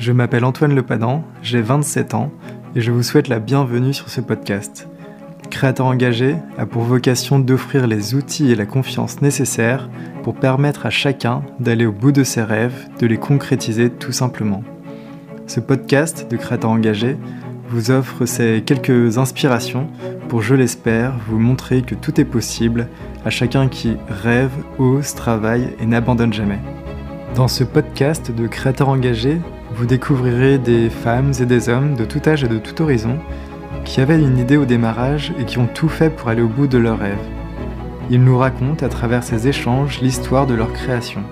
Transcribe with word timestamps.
Je 0.00 0.12
m'appelle 0.12 0.46
Antoine 0.46 0.74
Lepadan, 0.74 1.22
j'ai 1.42 1.60
27 1.60 2.14
ans 2.14 2.32
et 2.74 2.80
je 2.80 2.90
vous 2.90 3.02
souhaite 3.02 3.28
la 3.28 3.38
bienvenue 3.38 3.92
sur 3.92 4.08
ce 4.08 4.22
podcast. 4.22 4.88
Créateur 5.50 5.84
engagé 5.84 6.36
a 6.56 6.64
pour 6.64 6.84
vocation 6.84 7.38
d'offrir 7.38 7.86
les 7.86 8.14
outils 8.14 8.50
et 8.50 8.54
la 8.54 8.64
confiance 8.64 9.20
nécessaires 9.20 9.90
pour 10.22 10.36
permettre 10.36 10.86
à 10.86 10.90
chacun 10.90 11.42
d'aller 11.58 11.84
au 11.84 11.92
bout 11.92 12.12
de 12.12 12.24
ses 12.24 12.42
rêves, 12.42 12.88
de 12.98 13.06
les 13.06 13.18
concrétiser 13.18 13.90
tout 13.90 14.10
simplement. 14.10 14.64
Ce 15.46 15.60
podcast 15.60 16.30
de 16.30 16.38
Créateur 16.38 16.70
engagé 16.70 17.18
vous 17.68 17.90
offre 17.90 18.24
ces 18.24 18.62
quelques 18.64 19.18
inspirations 19.18 19.86
pour, 20.30 20.40
je 20.40 20.54
l'espère, 20.54 21.12
vous 21.28 21.38
montrer 21.38 21.82
que 21.82 21.94
tout 21.94 22.18
est 22.18 22.24
possible 22.24 22.88
à 23.26 23.28
chacun 23.28 23.68
qui 23.68 23.98
rêve, 24.08 24.52
ose, 24.78 25.14
travaille 25.14 25.68
et 25.78 25.84
n'abandonne 25.84 26.32
jamais. 26.32 26.60
Dans 27.34 27.48
ce 27.48 27.64
podcast 27.64 28.34
de 28.34 28.46
créateurs 28.46 28.88
engagés, 28.88 29.40
vous 29.72 29.86
découvrirez 29.86 30.58
des 30.58 30.90
femmes 30.90 31.32
et 31.40 31.46
des 31.46 31.68
hommes 31.68 31.94
de 31.94 32.04
tout 32.04 32.20
âge 32.26 32.44
et 32.44 32.48
de 32.48 32.58
tout 32.58 32.82
horizon 32.82 33.18
qui 33.84 34.00
avaient 34.00 34.20
une 34.20 34.38
idée 34.38 34.56
au 34.56 34.64
démarrage 34.64 35.32
et 35.38 35.44
qui 35.44 35.58
ont 35.58 35.66
tout 35.66 35.88
fait 35.88 36.10
pour 36.10 36.28
aller 36.28 36.42
au 36.42 36.48
bout 36.48 36.66
de 36.66 36.78
leurs 36.78 36.98
rêves. 36.98 37.16
Ils 38.10 38.22
nous 38.22 38.36
racontent 38.36 38.84
à 38.84 38.88
travers 38.88 39.22
ces 39.22 39.48
échanges 39.48 40.00
l'histoire 40.00 40.46
de 40.46 40.54
leur 40.54 40.72
création. 40.72 41.22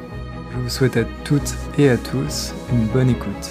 Je 0.52 0.58
vous 0.58 0.68
souhaite 0.68 0.96
à 0.96 1.04
toutes 1.24 1.54
et 1.76 1.88
à 1.88 1.96
tous 1.96 2.54
une 2.72 2.86
bonne 2.86 3.10
écoute. 3.10 3.50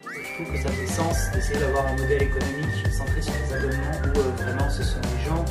Je 0.00 0.34
trouve 0.34 0.52
que 0.52 0.62
ça 0.62 0.68
fait 0.68 0.86
sens 0.86 1.30
d'essayer 1.32 1.60
d'avoir 1.60 1.86
un 1.86 1.96
modèle 1.96 2.22
économique 2.22 2.86
centré 2.90 3.22
sur 3.22 3.32
les 3.32 3.54
abonnements 3.54 4.00
où 4.02 4.18
euh, 4.18 4.44
vraiment 4.44 4.68
ce 4.70 4.82
sont 4.82 4.98
les 5.00 5.24
gens 5.24 5.41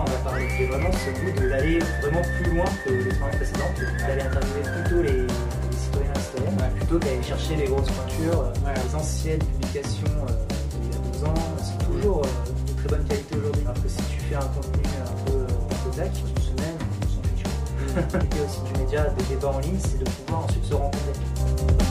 on 0.00 0.04
va 0.04 0.30
parler. 0.30 0.48
J'ai 0.56 0.66
vraiment 0.66 0.90
ce 0.92 1.10
goût 1.10 1.48
d'aller 1.48 1.78
vraiment 2.00 2.22
plus 2.22 2.54
loin 2.54 2.64
que 2.84 2.90
l'expérience 2.90 3.36
précédente, 3.36 4.06
d'aller 4.06 4.22
interviewer 4.22 4.62
plutôt 4.62 5.02
les, 5.02 5.22
les 5.22 5.76
citoyens 5.76 6.12
et 6.14 6.20
citoyennes, 6.20 6.74
plutôt 6.76 6.98
qu'aller 6.98 7.22
chercher 7.22 7.56
les 7.56 7.64
grosses 7.66 7.90
pointures, 7.90 8.40
euh, 8.42 8.74
les 8.74 8.94
anciennes 8.94 9.38
publications 9.38 10.06
euh, 10.28 10.80
d'il 10.80 10.92
y 10.92 10.94
a 10.94 10.98
deux 10.98 11.24
ans, 11.24 11.34
c'est 11.58 11.86
toujours 11.86 12.22
euh, 12.24 12.72
de 12.72 12.78
très 12.78 12.88
bonne 12.88 13.06
qualité 13.06 13.36
aujourd'hui. 13.36 13.62
Alors 13.62 13.82
que 13.82 13.88
si 13.88 13.96
tu 13.96 14.20
fais 14.20 14.34
un 14.36 14.40
contenu 14.40 14.82
un 15.00 15.30
peu 15.30 15.38
euh, 15.38 15.90
Kodak, 15.90 16.12
une 16.16 16.42
semaine, 16.42 16.78
on 16.80 17.06
s'en 17.06 17.22
fiche. 17.28 18.22
L'idée 18.22 18.40
aussi 18.46 18.72
du 18.72 18.80
média, 18.80 19.04
des 19.10 19.24
débats 19.24 19.48
en 19.48 19.60
ligne, 19.60 19.78
c'est 19.78 19.98
de 19.98 20.04
pouvoir 20.04 20.44
ensuite 20.44 20.64
se 20.64 20.74
rencontrer. 20.74 21.81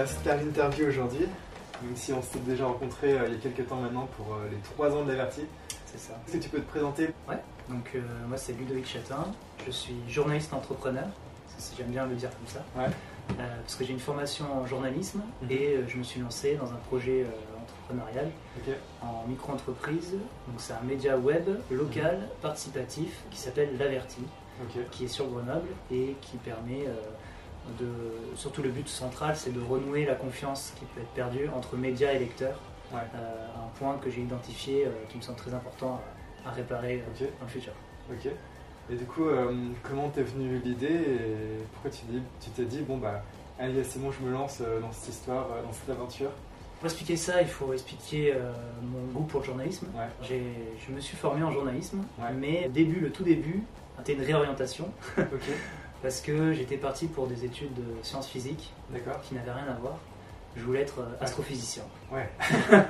Merci 0.00 0.14
de 0.16 0.20
faire 0.20 0.36
l'interview 0.42 0.86
aujourd'hui, 0.88 1.26
même 1.82 1.94
si 1.96 2.12
on 2.14 2.22
s'était 2.22 2.38
déjà 2.40 2.64
rencontré 2.66 3.10
il 3.26 3.32
y 3.34 3.36
a 3.36 3.38
quelques 3.38 3.68
temps 3.68 3.76
maintenant 3.76 4.08
pour 4.16 4.34
euh, 4.34 4.48
les 4.50 4.56
3 4.58 4.96
ans 4.96 5.04
de 5.04 5.10
l'Averti. 5.10 5.42
C'est 5.86 5.98
ça. 5.98 6.14
Est-ce 6.26 6.36
que 6.38 6.42
tu 6.42 6.48
peux 6.48 6.60
te 6.60 6.70
présenter? 6.70 7.08
Donc 7.68 7.90
euh, 7.94 8.00
moi 8.26 8.36
c'est 8.38 8.52
Ludovic 8.52 8.86
Chatin, 8.86 9.26
je 9.66 9.70
suis 9.70 9.94
journaliste 10.08 10.52
entrepreneur, 10.54 11.04
j'aime 11.76 11.88
bien 11.88 12.06
le 12.06 12.14
dire 12.14 12.30
comme 12.30 12.46
ça, 12.48 12.64
Ouais. 12.76 12.88
Euh, 13.38 13.60
parce 13.60 13.76
que 13.76 13.84
j'ai 13.84 13.92
une 13.92 14.00
formation 14.00 14.44
en 14.52 14.66
journalisme 14.66 15.20
Mhm. 15.42 15.50
et 15.52 15.76
euh, 15.76 15.84
je 15.86 15.98
me 15.98 16.02
suis 16.02 16.20
lancé 16.20 16.54
dans 16.56 16.72
un 16.72 16.80
projet 16.88 17.22
euh, 17.22 17.62
entrepreneurial 17.62 18.28
en 19.02 19.24
micro-entreprise. 19.28 20.12
Donc 20.48 20.56
c'est 20.58 20.72
un 20.72 20.80
média 20.82 21.16
web 21.16 21.44
local 21.70 22.18
participatif 22.42 23.20
qui 23.30 23.38
s'appelle 23.38 23.76
L'Averti, 23.78 24.22
qui 24.90 25.04
est 25.04 25.08
sur 25.08 25.26
Grenoble 25.28 25.68
et 25.92 26.16
qui 26.22 26.38
permet 26.38 26.86
euh, 26.88 26.94
de... 27.78 27.88
Surtout 28.36 28.62
le 28.62 28.70
but 28.70 28.88
central 28.88 29.36
c'est 29.36 29.52
de 29.52 29.60
renouer 29.60 30.04
la 30.04 30.14
confiance 30.14 30.72
qui 30.78 30.84
peut 30.86 31.00
être 31.00 31.10
perdue 31.14 31.48
entre 31.54 31.76
médias 31.76 32.12
et 32.12 32.18
lecteurs. 32.18 32.58
Ouais. 32.92 32.98
Euh, 33.14 33.46
un 33.56 33.78
point 33.78 33.96
que 34.02 34.10
j'ai 34.10 34.20
identifié 34.22 34.86
euh, 34.86 34.90
qui 35.08 35.16
me 35.18 35.22
semble 35.22 35.38
très 35.38 35.54
important 35.54 36.00
à, 36.44 36.48
à 36.48 36.52
réparer 36.52 36.96
euh, 37.06 37.24
Ok. 37.24 37.28
dans 37.38 37.44
le 37.46 37.50
futur. 37.50 37.72
Ok. 38.10 38.28
Et 38.90 38.96
du 38.96 39.04
coup, 39.04 39.24
euh, 39.26 39.52
comment 39.84 40.08
t'es 40.08 40.22
venue 40.24 40.58
l'idée 40.64 40.86
et 40.88 41.62
pourquoi 41.72 41.90
tu 41.90 42.00
t'es 42.56 42.64
dit, 42.64 42.80
bon 42.80 42.96
bah, 42.98 43.22
allez, 43.58 43.84
c'est 43.84 44.00
bon, 44.00 44.10
je 44.10 44.20
me 44.24 44.32
lance 44.32 44.60
dans 44.80 44.90
cette 44.90 45.14
histoire, 45.14 45.46
dans 45.64 45.72
cette 45.72 45.90
aventure? 45.90 46.30
Pour 46.80 46.86
expliquer 46.86 47.16
ça, 47.16 47.40
il 47.42 47.46
faut 47.46 47.72
expliquer 47.72 48.32
euh, 48.34 48.50
mon 48.82 49.04
goût 49.12 49.24
pour 49.26 49.40
le 49.40 49.46
journalisme. 49.46 49.86
Ouais. 49.94 50.08
Je 50.28 50.92
me 50.92 50.98
suis 50.98 51.16
formé 51.16 51.42
en 51.44 51.52
journalisme, 51.52 52.02
Ouais. 52.18 52.32
mais 52.36 52.66
au 52.66 52.70
début, 52.70 52.98
le 53.00 53.12
tout 53.12 53.22
début, 53.22 53.62
c'était 53.98 54.14
une 54.14 54.22
réorientation. 54.24 54.88
parce 56.02 56.20
que 56.20 56.52
j'étais 56.52 56.76
parti 56.76 57.06
pour 57.06 57.26
des 57.26 57.44
études 57.44 57.74
de 57.74 57.84
sciences 58.02 58.28
physiques 58.28 58.72
qui 59.22 59.34
n'avaient 59.34 59.52
rien 59.52 59.66
à 59.70 59.78
voir. 59.80 59.98
Je 60.56 60.62
voulais 60.64 60.80
être 60.80 60.98
euh, 60.98 61.04
astrophysicien. 61.24 61.84
Ouais. 62.12 62.28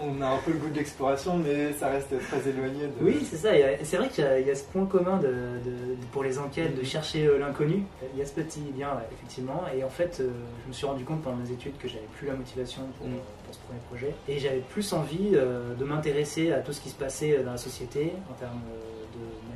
on 0.00 0.20
a 0.22 0.26
un 0.28 0.36
peu 0.38 0.52
le 0.52 0.58
goût 0.58 0.68
de 0.68 0.76
l'exploration, 0.76 1.36
mais 1.36 1.72
ça 1.72 1.88
reste 1.88 2.14
très 2.28 2.48
éloigné 2.48 2.86
de. 2.86 2.92
Oui, 3.04 3.26
c'est 3.28 3.36
ça. 3.36 3.48
C'est 3.82 3.96
vrai 3.96 4.08
qu'il 4.08 4.22
y, 4.22 4.26
a- 4.26 4.38
il 4.38 4.46
y 4.46 4.50
a 4.50 4.54
ce 4.54 4.62
point 4.64 4.86
commun 4.86 5.16
de, 5.16 5.26
de- 5.26 5.96
pour 6.12 6.22
les 6.22 6.38
enquêtes 6.38 6.74
de 6.76 6.80
Mhm. 6.82 6.86
chercher 6.86 7.26
euh, 7.26 7.38
l'inconnu. 7.38 7.82
Il 8.14 8.18
y 8.20 8.22
a 8.22 8.26
ce 8.26 8.32
petit 8.34 8.60
lien, 8.78 8.90
ouais, 8.94 9.02
effectivement. 9.12 9.64
Et 9.76 9.82
en 9.82 9.88
fait, 9.88 10.18
euh, 10.20 10.30
je 10.62 10.68
me 10.68 10.72
suis 10.72 10.86
rendu 10.86 11.04
compte 11.04 11.22
pendant 11.22 11.36
mes 11.38 11.50
études 11.50 11.76
que 11.78 11.88
j'avais 11.88 12.06
plus 12.16 12.28
la 12.28 12.34
motivation 12.34 12.82
pour, 12.98 13.08
Mhm. 13.08 13.16
Pour 13.56 13.62
ce 13.62 13.66
premier 13.66 13.80
projet. 13.88 14.14
Et 14.28 14.38
j'avais 14.38 14.60
plus 14.60 14.92
envie 14.92 15.30
euh, 15.34 15.74
de 15.74 15.84
m'intéresser 15.84 16.52
à 16.52 16.58
tout 16.60 16.72
ce 16.72 16.80
qui 16.80 16.88
se 16.90 16.94
passait 16.94 17.42
dans 17.42 17.52
la 17.52 17.56
société, 17.58 18.12
en 18.30 18.34
termes 18.34 18.60
euh, 18.70 19.04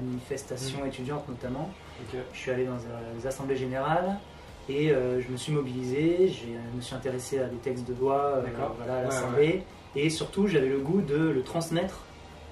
de 0.02 0.06
manifestations 0.06 0.84
étudiantes 0.84 1.28
notamment. 1.28 1.70
Je 2.32 2.38
suis 2.38 2.50
allé 2.50 2.64
dans 2.64 2.72
euh, 2.74 3.12
les 3.18 3.26
assemblées 3.26 3.56
générales. 3.56 4.16
Et 4.68 4.88
je 4.90 5.28
me 5.32 5.36
suis 5.36 5.52
mobilisé, 5.52 6.28
je 6.28 6.76
me 6.76 6.80
suis 6.80 6.94
intéressé 6.94 7.40
à 7.40 7.46
des 7.46 7.56
textes 7.56 7.88
de 7.88 7.94
loi 7.94 8.40
voilà, 8.76 8.94
à 8.94 8.98
Ouais, 8.98 9.04
l'Assemblée. 9.04 9.62
Et 9.96 10.08
surtout, 10.10 10.46
j'avais 10.46 10.68
le 10.68 10.78
goût 10.78 11.00
de 11.00 11.16
le 11.16 11.42
transmettre 11.42 11.98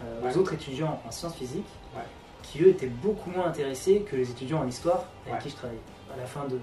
euh, 0.02 0.22
Ouais. 0.24 0.34
aux 0.34 0.38
autres 0.38 0.54
étudiants 0.54 1.00
en 1.06 1.10
sciences 1.12 1.36
physiques, 1.36 1.68
Ouais. 1.94 2.02
qui 2.42 2.64
eux 2.64 2.68
étaient 2.70 2.88
beaucoup 2.88 3.30
moins 3.30 3.46
intéressés 3.46 4.00
que 4.00 4.16
les 4.16 4.28
étudiants 4.28 4.62
en 4.62 4.66
histoire 4.66 5.04
avec 5.26 5.34
Ouais. 5.36 5.42
qui 5.44 5.50
je 5.50 5.54
travaillais. 5.56 5.80
À 6.12 6.16
la 6.16 6.26
fin 6.26 6.44
de, 6.46 6.56
de, 6.56 6.60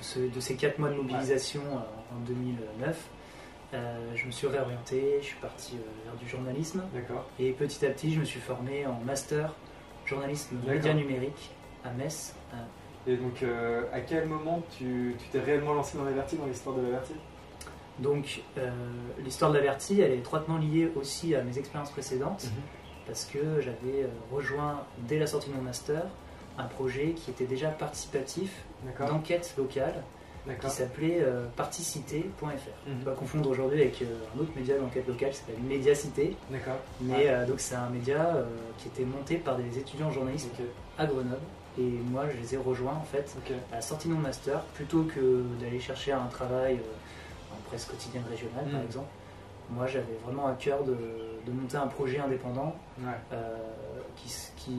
ce- 0.00 0.18
de 0.34 0.40
ces 0.40 0.56
quatre 0.56 0.80
mois 0.80 0.88
de 0.88 0.94
mobilisation 0.96 1.60
euh, 1.60 2.16
en 2.16 2.20
2009, 2.26 2.96
euh, 3.74 3.98
je 4.16 4.26
me 4.26 4.30
suis 4.30 4.46
réorienté, 4.46 5.18
je 5.20 5.26
suis 5.26 5.36
parti 5.38 5.76
euh, 5.76 6.04
vers 6.04 6.14
du 6.20 6.28
journalisme, 6.28 6.82
D'accord. 6.92 7.24
et 7.38 7.52
petit 7.52 7.84
à 7.86 7.90
petit, 7.90 8.12
je 8.12 8.20
me 8.20 8.24
suis 8.24 8.40
formé 8.40 8.84
en 8.86 8.98
master 9.04 9.54
journalisme 10.06 10.56
média 10.66 10.92
numérique 10.94 11.50
à 11.84 11.90
Metz. 11.90 12.34
Et 13.06 13.16
donc, 13.16 13.42
euh, 13.42 13.84
à 13.92 14.00
quel 14.00 14.26
moment 14.26 14.62
tu 14.76 15.14
t'es 15.32 15.40
réellement 15.40 15.72
lancé 15.74 15.96
dans 15.96 16.04
l'Averti, 16.04 16.36
dans 16.36 16.46
l'histoire 16.46 16.76
de 16.76 16.82
l'Averti 16.82 17.14
Donc, 17.98 18.42
euh, 18.58 18.70
l'histoire 19.24 19.50
de 19.52 19.56
l'Averti, 19.56 20.00
elle 20.00 20.12
est 20.12 20.18
étroitement 20.18 20.58
liée 20.58 20.90
aussi 20.96 21.34
à 21.34 21.42
mes 21.42 21.56
expériences 21.58 21.90
précédentes, 21.92 22.44
Mhm. 22.44 22.62
parce 23.06 23.24
que 23.24 23.60
j'avais 23.60 24.06
rejoint, 24.32 24.84
dès 25.08 25.18
la 25.18 25.26
sortie 25.26 25.48
de 25.50 25.54
mon 25.54 25.62
master, 25.62 26.02
un 26.58 26.64
projet 26.66 27.12
qui 27.12 27.30
était 27.30 27.46
déjà 27.46 27.68
participatif 27.68 28.52
d'enquête 28.98 29.54
locale, 29.56 30.02
qui 30.60 30.70
s'appelait 30.70 31.18
euh, 31.20 31.46
particité.fr. 31.56 32.44
Mhm. 32.44 32.96
On 33.02 33.04
va 33.04 33.12
confondre 33.12 33.50
aujourd'hui 33.50 33.80
avec 33.82 34.02
euh, 34.02 34.06
un 34.36 34.40
autre 34.40 34.50
média 34.56 34.76
d'enquête 34.78 35.06
locale 35.06 35.30
qui 35.30 35.36
s'appelle 35.36 35.60
Médiacité, 35.62 36.36
D'accord. 36.50 36.76
mais 37.00 37.14
Ouais. 37.14 37.28
euh, 37.28 37.46
donc 37.46 37.60
c'est 37.60 37.74
un 37.74 37.88
média 37.90 38.34
euh, 38.36 38.44
qui 38.78 38.88
était 38.88 39.04
monté 39.04 39.36
par 39.36 39.56
des 39.56 39.78
étudiants 39.78 40.08
en 40.08 40.12
journalisme 40.12 40.48
Ok. 40.58 40.64
à 40.98 41.06
Grenoble, 41.06 41.36
et 41.78 41.82
moi 41.82 42.24
je 42.34 42.36
les 42.40 42.54
ai 42.54 42.56
rejoints 42.58 42.94
en 42.94 43.04
fait 43.04 43.34
à 43.72 43.76
la 43.76 43.80
sortie 43.82 44.08
de 44.08 44.14
mon 44.14 44.20
master, 44.20 44.60
plutôt 44.74 45.04
que 45.04 45.42
d'aller 45.60 45.80
chercher 45.80 46.12
un 46.12 46.26
travail 46.26 46.78
en 47.52 47.60
presse 47.68 47.84
quotidienne 47.84 48.24
régionale 48.30 48.64
par 48.70 48.80
Mm. 48.80 48.84
exemple, 48.86 49.08
moi 49.70 49.86
j'avais 49.86 50.18
vraiment 50.24 50.46
à 50.48 50.52
cœur 50.54 50.82
de, 50.84 50.92
de 51.46 51.52
monter 51.52 51.76
un 51.76 51.86
projet 51.86 52.18
indépendant 52.18 52.74
Ouais. 52.98 53.36
qui, 54.16 54.28
s- 54.28 54.52
qui, 54.56 54.72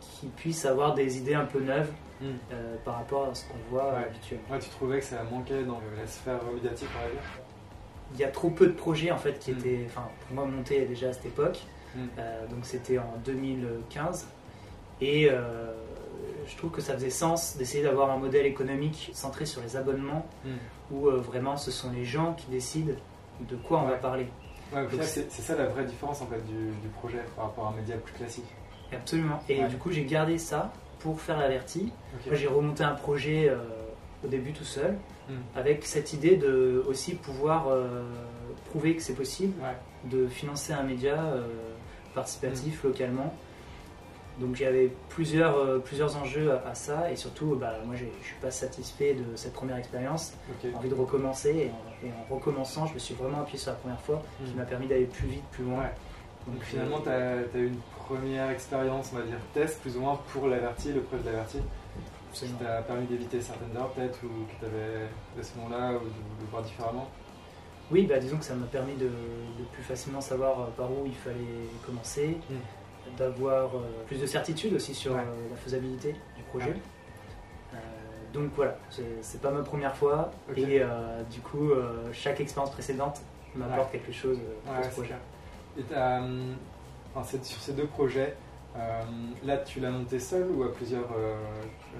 qui 0.00 0.26
puisse 0.28 0.64
avoir 0.64 0.94
des 0.94 1.18
idées 1.18 1.34
un 1.34 1.44
peu 1.44 1.60
neuves 1.60 1.90
Mm. 2.20 2.26
euh, 2.52 2.76
par 2.84 2.96
rapport 2.96 3.28
à 3.28 3.34
ce 3.34 3.44
qu'on 3.46 3.58
voit 3.70 3.92
Ouais. 3.92 4.04
habituellement. 4.04 4.44
Ouais, 4.50 4.58
tu 4.58 4.68
trouvais 4.70 4.98
que 5.00 5.04
ça 5.04 5.22
manquait 5.24 5.64
dans 5.64 5.80
la 5.98 6.06
sphère 6.06 6.40
médiatique, 6.54 6.88
on 6.96 7.04
va 7.04 7.10
dire 7.10 7.20
Il 8.14 8.20
y 8.20 8.24
a 8.24 8.28
trop 8.28 8.50
peu 8.50 8.66
de 8.66 8.72
projets 8.72 9.10
en 9.10 9.16
fait 9.18 9.38
qui 9.38 9.52
Mm. 9.52 9.58
étaient, 9.58 9.80
enfin 9.86 10.08
pour 10.26 10.34
moi 10.36 10.44
montés 10.44 10.84
déjà 10.86 11.08
à 11.08 11.12
cette 11.12 11.26
époque, 11.26 11.58
Mm. 11.96 12.06
Euh, 12.18 12.46
donc 12.48 12.64
c'était 12.66 12.98
en 12.98 13.14
2015 13.24 14.26
et 15.00 15.28
euh, 15.30 15.72
je 16.46 16.56
trouve 16.56 16.70
que 16.72 16.80
ça 16.80 16.94
faisait 16.94 17.08
sens 17.10 17.56
d'essayer 17.56 17.82
d'avoir 17.84 18.10
un 18.10 18.16
modèle 18.18 18.46
économique 18.46 19.10
centré 19.14 19.46
sur 19.46 19.60
les 19.62 19.76
abonnements 19.76 20.26
où 20.90 21.08
vraiment 21.10 21.56
ce 21.56 21.70
sont 21.70 21.90
les 21.92 22.04
gens 22.04 22.34
qui 22.34 22.46
décident 22.48 22.94
de 23.40 23.56
quoi 23.56 23.80
on 23.80 23.86
va 23.86 23.96
parler. 23.96 24.26
C'est- 25.02 25.30
ça 25.30 25.54
la 25.56 25.66
vraie 25.66 25.84
différence 25.84 26.20
en 26.20 26.26
fait 26.26 26.44
du, 26.46 26.70
du 26.82 26.88
projet 26.98 27.20
par 27.36 27.46
rapport 27.46 27.66
à 27.66 27.68
un 27.70 27.76
média 27.76 27.96
plus 27.96 28.12
classique. 28.14 28.44
Absolument. 28.92 29.40
Et 29.48 29.60
Ouais. 29.62 29.68
du 29.68 29.76
coup, 29.76 29.90
j'ai 29.92 30.04
gardé 30.04 30.36
ça 30.36 30.72
pour 31.04 31.20
faire 31.20 31.38
l'averti. 31.38 31.92
Moi, 32.26 32.34
j'ai 32.34 32.46
remonté 32.48 32.82
un 32.82 32.94
projet 32.94 33.48
euh, 33.50 33.58
au 34.24 34.28
début 34.28 34.52
tout 34.52 34.64
seul, 34.64 34.96
Mm. 35.26 35.32
avec 35.56 35.86
cette 35.86 36.12
idée 36.12 36.36
de 36.36 36.84
aussi 36.86 37.14
pouvoir 37.14 37.68
euh, 37.68 38.02
prouver 38.70 38.94
que 38.94 39.02
c'est 39.02 39.14
possible 39.14 39.54
Ouais. 39.62 39.74
de 40.10 40.26
financer 40.26 40.74
un 40.74 40.82
média 40.82 41.14
euh, 41.14 41.46
participatif 42.14 42.84
localement. 42.84 43.32
Donc 44.38 44.54
j'avais 44.56 44.90
plusieurs, 45.08 45.82
plusieurs 45.82 46.16
enjeux 46.18 46.52
à, 46.52 46.68
à 46.68 46.74
ça 46.74 47.10
et 47.10 47.16
surtout 47.16 47.54
bah, 47.56 47.72
moi 47.86 47.94
je 47.96 48.04
suis 48.26 48.34
pas 48.42 48.50
satisfait 48.50 49.14
de 49.14 49.24
cette 49.36 49.54
première 49.54 49.76
expérience, 49.78 50.34
j'ai 50.62 50.74
envie 50.74 50.88
de 50.90 50.94
recommencer 50.94 51.50
et 51.50 51.70
en, 51.70 52.06
et 52.06 52.10
en 52.10 52.34
recommençant 52.34 52.86
je 52.86 52.92
me 52.94 52.98
suis 52.98 53.14
vraiment 53.14 53.40
appuyé 53.42 53.58
sur 53.58 53.70
la 53.70 53.76
première 53.78 54.00
fois 54.00 54.22
qui 54.44 54.52
Mm. 54.52 54.56
m'a 54.56 54.64
permis 54.64 54.88
d'aller 54.88 55.06
plus 55.06 55.28
vite, 55.28 55.44
plus 55.52 55.64
loin. 55.64 55.78
Ouais. 55.84 55.92
Donc 56.46 56.62
finalement, 56.62 57.00
tu 57.00 57.08
as, 57.08 57.58
eu 57.58 57.68
une 57.68 57.80
première 58.06 58.50
expérience, 58.50 59.10
on 59.12 59.16
va 59.18 59.22
dire 59.22 59.38
test, 59.54 59.80
plus 59.80 59.96
ou 59.96 60.00
moins 60.00 60.20
pour 60.32 60.48
l'averti, 60.48 60.92
le 60.92 61.00
preuve 61.00 61.22
d'averti, 61.22 61.58
qui 62.32 62.48
t'a 62.52 62.82
permis 62.82 63.06
d'éviter 63.06 63.40
certaines 63.40 63.74
erreurs 63.74 63.90
peut-être, 63.92 64.18
ou 64.24 64.44
que 64.46 64.58
tu 64.60 64.64
avais 64.66 65.06
à 65.40 65.42
ce 65.42 65.56
moment-là, 65.58 65.92
ou 65.92 66.00
de, 66.04 66.44
de 66.44 66.50
voir 66.50 66.62
différemment. 66.62 67.08
Oui, 67.90 68.06
bah, 68.06 68.18
disons 68.18 68.38
que 68.38 68.44
ça 68.44 68.54
m'a 68.54 68.66
permis 68.66 68.94
de, 68.94 69.06
de 69.06 69.64
plus 69.72 69.82
facilement 69.82 70.20
savoir 70.20 70.60
euh, 70.60 70.66
par 70.76 70.90
où 70.90 71.04
il 71.06 71.14
fallait 71.14 71.68
commencer, 71.86 72.38
d'avoir 73.18 73.76
euh, 73.76 73.80
plus 74.06 74.20
de 74.20 74.26
certitude 74.26 74.72
aussi 74.74 74.94
sur 74.94 75.12
Ouais. 75.12 75.20
euh, 75.20 75.50
la 75.50 75.56
faisabilité 75.56 76.14
du 76.36 76.42
projet. 76.44 76.70
Ouais. 76.70 76.76
Euh, 77.74 77.76
donc 78.32 78.50
voilà, 78.56 78.76
c'est 79.20 79.40
pas 79.40 79.50
ma 79.50 79.62
première 79.62 79.94
fois 79.94 80.32
et 80.56 80.80
du 81.30 81.40
coup 81.40 81.70
chaque 82.12 82.40
expérience 82.40 82.72
précédente 82.72 83.20
m'apporte 83.54 83.92
quelque 83.92 84.10
chose 84.10 84.38
pour 84.64 84.84
ce 84.84 84.90
projet. 84.90 85.14
Et 85.78 85.94
hum, 85.94 86.54
enfin, 87.14 87.38
sur 87.42 87.60
ces 87.60 87.72
deux 87.72 87.86
projets, 87.86 88.36
euh, 88.76 89.02
là 89.44 89.58
tu 89.58 89.80
l'as 89.80 89.90
monté 89.90 90.18
seul 90.18 90.46
ou 90.50 90.62
à 90.64 90.72
plusieurs 90.72 91.08
euh, 91.16 91.36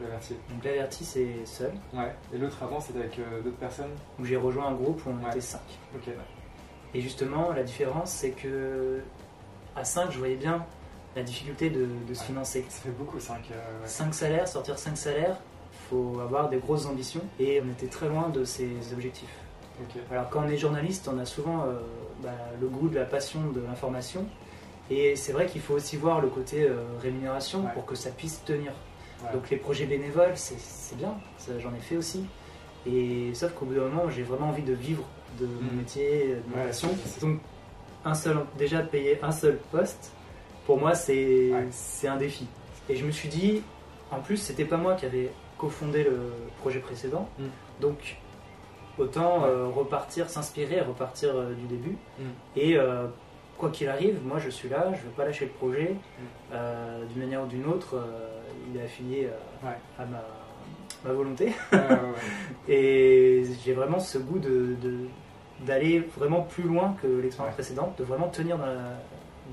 l'averti 0.02 0.34
Donc 0.50 0.64
l'averti 0.64 1.04
c'est 1.04 1.44
seul, 1.44 1.72
Ouais. 1.92 2.12
Et 2.34 2.38
l'autre 2.38 2.62
avant 2.62 2.80
c'était 2.80 2.98
avec 3.00 3.18
euh, 3.18 3.40
d'autres 3.42 3.56
personnes? 3.58 3.92
Où 4.18 4.24
j'ai 4.24 4.36
rejoint 4.36 4.66
un 4.68 4.74
groupe 4.74 5.00
où 5.06 5.10
on 5.10 5.22
Ouais. 5.24 5.30
était 5.30 5.40
5. 5.40 5.60
Ok. 5.94 6.12
Et 6.94 7.00
justement 7.00 7.52
la 7.52 7.62
différence 7.62 8.10
c'est 8.10 8.30
que 8.30 9.00
à 9.76 9.84
5 9.84 10.10
je 10.12 10.18
voyais 10.18 10.36
bien 10.36 10.64
la 11.16 11.22
difficulté 11.22 11.70
de, 11.70 11.86
de 12.08 12.14
se 12.14 12.20
Ouais. 12.20 12.26
financer. 12.26 12.64
Ça 12.68 12.80
fait 12.82 12.90
beaucoup 12.90 13.20
5. 13.20 13.40
5 13.84 14.12
salaires, 14.14 14.48
sortir 14.48 14.76
5 14.78 14.96
salaires, 14.96 15.36
faut 15.90 16.18
avoir 16.20 16.48
des 16.48 16.58
grosses 16.58 16.86
ambitions 16.86 17.20
et 17.38 17.60
on 17.64 17.70
était 17.70 17.86
très 17.86 18.08
loin 18.08 18.30
de 18.30 18.44
ces 18.44 18.92
objectifs. 18.92 19.32
Alors 20.10 20.28
quand 20.28 20.42
on 20.44 20.48
est 20.48 20.56
journaliste, 20.56 21.08
on 21.12 21.18
a 21.20 21.24
souvent 21.24 21.62
euh, 21.66 21.80
bah, 22.22 22.30
le 22.60 22.66
goût 22.68 22.88
de 22.88 22.96
la 22.96 23.04
passion 23.04 23.40
de 23.50 23.60
l'information 23.60 24.26
et 24.90 25.16
c'est 25.16 25.32
vrai 25.32 25.46
qu'il 25.46 25.60
faut 25.62 25.74
aussi 25.74 25.96
voir 25.96 26.20
le 26.20 26.28
côté 26.28 26.64
euh, 26.64 26.76
rémunération 27.02 27.64
Ouais. 27.64 27.72
pour 27.72 27.86
que 27.86 27.94
ça 27.94 28.10
puisse 28.10 28.44
tenir. 28.44 28.72
Ouais. 29.22 29.32
Donc 29.32 29.48
les 29.50 29.56
projets 29.56 29.86
bénévoles, 29.86 30.32
c'est 30.36 30.96
bien, 30.96 31.14
j'en 31.58 31.74
ai 31.74 31.80
fait 31.80 31.96
aussi. 31.96 32.24
Et 32.86 33.32
sauf 33.34 33.52
qu'au 33.54 33.64
bout 33.64 33.74
d'un 33.74 33.88
moment, 33.88 34.10
j'ai 34.10 34.22
vraiment 34.22 34.48
envie 34.48 34.62
de 34.62 34.74
vivre 34.74 35.04
de 35.40 35.46
mon 35.46 35.70
Mhm. 35.72 35.78
métier, 35.78 36.36
de 36.46 36.54
ma 36.54 36.60
Ouais, 36.62 36.66
passion. 36.68 36.90
Donc 37.22 37.38
un 38.04 38.14
seul, 38.14 38.36
déjà 38.58 38.80
payer 38.82 39.18
un 39.22 39.32
seul 39.32 39.56
poste, 39.72 40.12
pour 40.66 40.78
moi 40.78 40.94
c'est 40.94 41.50
c'est 41.70 42.08
un 42.08 42.16
défi. 42.16 42.46
Et 42.90 42.96
je 42.96 43.06
me 43.06 43.10
suis 43.10 43.30
dit, 43.30 43.62
en 44.10 44.20
plus 44.20 44.36
c'était 44.36 44.66
pas 44.66 44.76
moi 44.76 44.94
qui 44.96 45.06
avais 45.06 45.30
cofondé 45.56 46.02
le 46.04 46.30
projet 46.60 46.80
précédent, 46.80 47.26
Mhm. 47.38 47.46
donc 47.80 48.16
autant 48.98 49.42
Ouais. 49.42 49.48
euh, 49.48 49.66
repartir, 49.68 50.28
s'inspirer, 50.30 50.80
repartir 50.80 51.30
euh, 51.34 51.52
du 51.54 51.66
début. 51.66 51.96
Mhm. 52.18 52.26
Et 52.56 52.76
euh, 52.76 53.06
quoi 53.58 53.70
qu'il 53.70 53.88
arrive, 53.88 54.20
moi 54.24 54.38
je 54.38 54.50
suis 54.50 54.68
là, 54.68 54.88
je 54.94 55.02
veux 55.02 55.10
pas 55.16 55.24
lâcher 55.24 55.46
le 55.46 55.50
projet. 55.52 55.94
Euh, 56.52 57.04
D'une 57.06 57.22
manière 57.22 57.42
ou 57.42 57.46
d'une 57.46 57.66
autre, 57.66 57.96
il 58.70 58.80
est 58.80 58.84
affilié 58.84 59.28
à, 59.62 59.66
Ouais. 59.66 59.76
à 59.98 60.04
ma, 60.06 60.22
ma 61.04 61.12
volonté. 61.12 61.52
Ouais, 61.72 61.78
ouais. 61.78 62.68
Et 62.68 63.44
j'ai 63.64 63.72
vraiment 63.72 63.98
ce 63.98 64.18
goût 64.18 64.38
de, 64.38 64.76
d'aller 65.66 66.00
vraiment 66.16 66.42
plus 66.42 66.64
loin 66.64 66.96
que 67.02 67.06
l'expérience 67.06 67.54
précédente, 67.54 67.96
de 67.98 68.04
vraiment 68.04 68.28
tenir 68.28 68.58
dans 68.58 68.66
la 68.66 68.98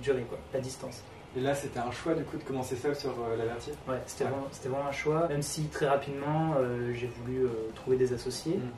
durée, 0.01 0.23
quoi, 0.29 0.37
la 0.53 0.59
distance. 0.59 1.03
Et 1.35 1.39
là 1.39 1.55
c'était 1.55 1.79
un 1.79 1.91
choix 1.91 2.13
du 2.13 2.23
coup 2.25 2.35
de 2.35 2.43
commencer 2.43 2.75
seul 2.75 2.93
sur 2.93 3.11
euh, 3.11 3.37
l'averti 3.37 3.71
Ouais, 3.87 3.95
c'était, 4.05 4.25
Ouais. 4.25 4.31
Vraiment, 4.31 4.47
c'était 4.51 4.67
vraiment 4.69 4.87
un 4.89 4.91
choix, 4.91 5.27
même 5.29 5.41
si 5.41 5.63
très 5.67 5.87
rapidement 5.87 6.55
euh, 6.59 6.91
j'ai 6.93 7.07
voulu 7.07 7.45
euh, 7.45 7.49
trouver 7.75 7.95
des 7.95 8.11
associés. 8.11 8.57
Mhm. 8.57 8.69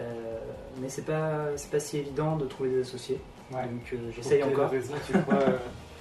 Euh, 0.00 0.38
mais 0.80 0.88
c'est 0.88 1.02
pas, 1.04 1.46
c'est 1.56 1.70
pas 1.70 1.80
si 1.80 1.98
évident 1.98 2.36
de 2.36 2.46
trouver 2.46 2.70
des 2.70 2.80
associés. 2.82 3.20
Ouais. 3.52 3.62
Donc 3.64 3.82
euh, 3.92 4.10
j'essaye 4.14 4.42
encore. 4.42 4.70
raison 4.70 4.94
tu 5.06 5.12
crois 5.18 5.34
euh, 5.34 5.58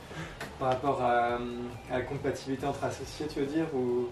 par 0.60 0.70
rapport 0.70 1.02
à, 1.02 1.36
à 1.90 1.98
la 1.98 2.02
compatibilité 2.02 2.66
entre 2.68 2.84
associés, 2.84 3.26
tu 3.28 3.40
veux 3.40 3.46
dire, 3.48 3.66
ou, 3.74 4.08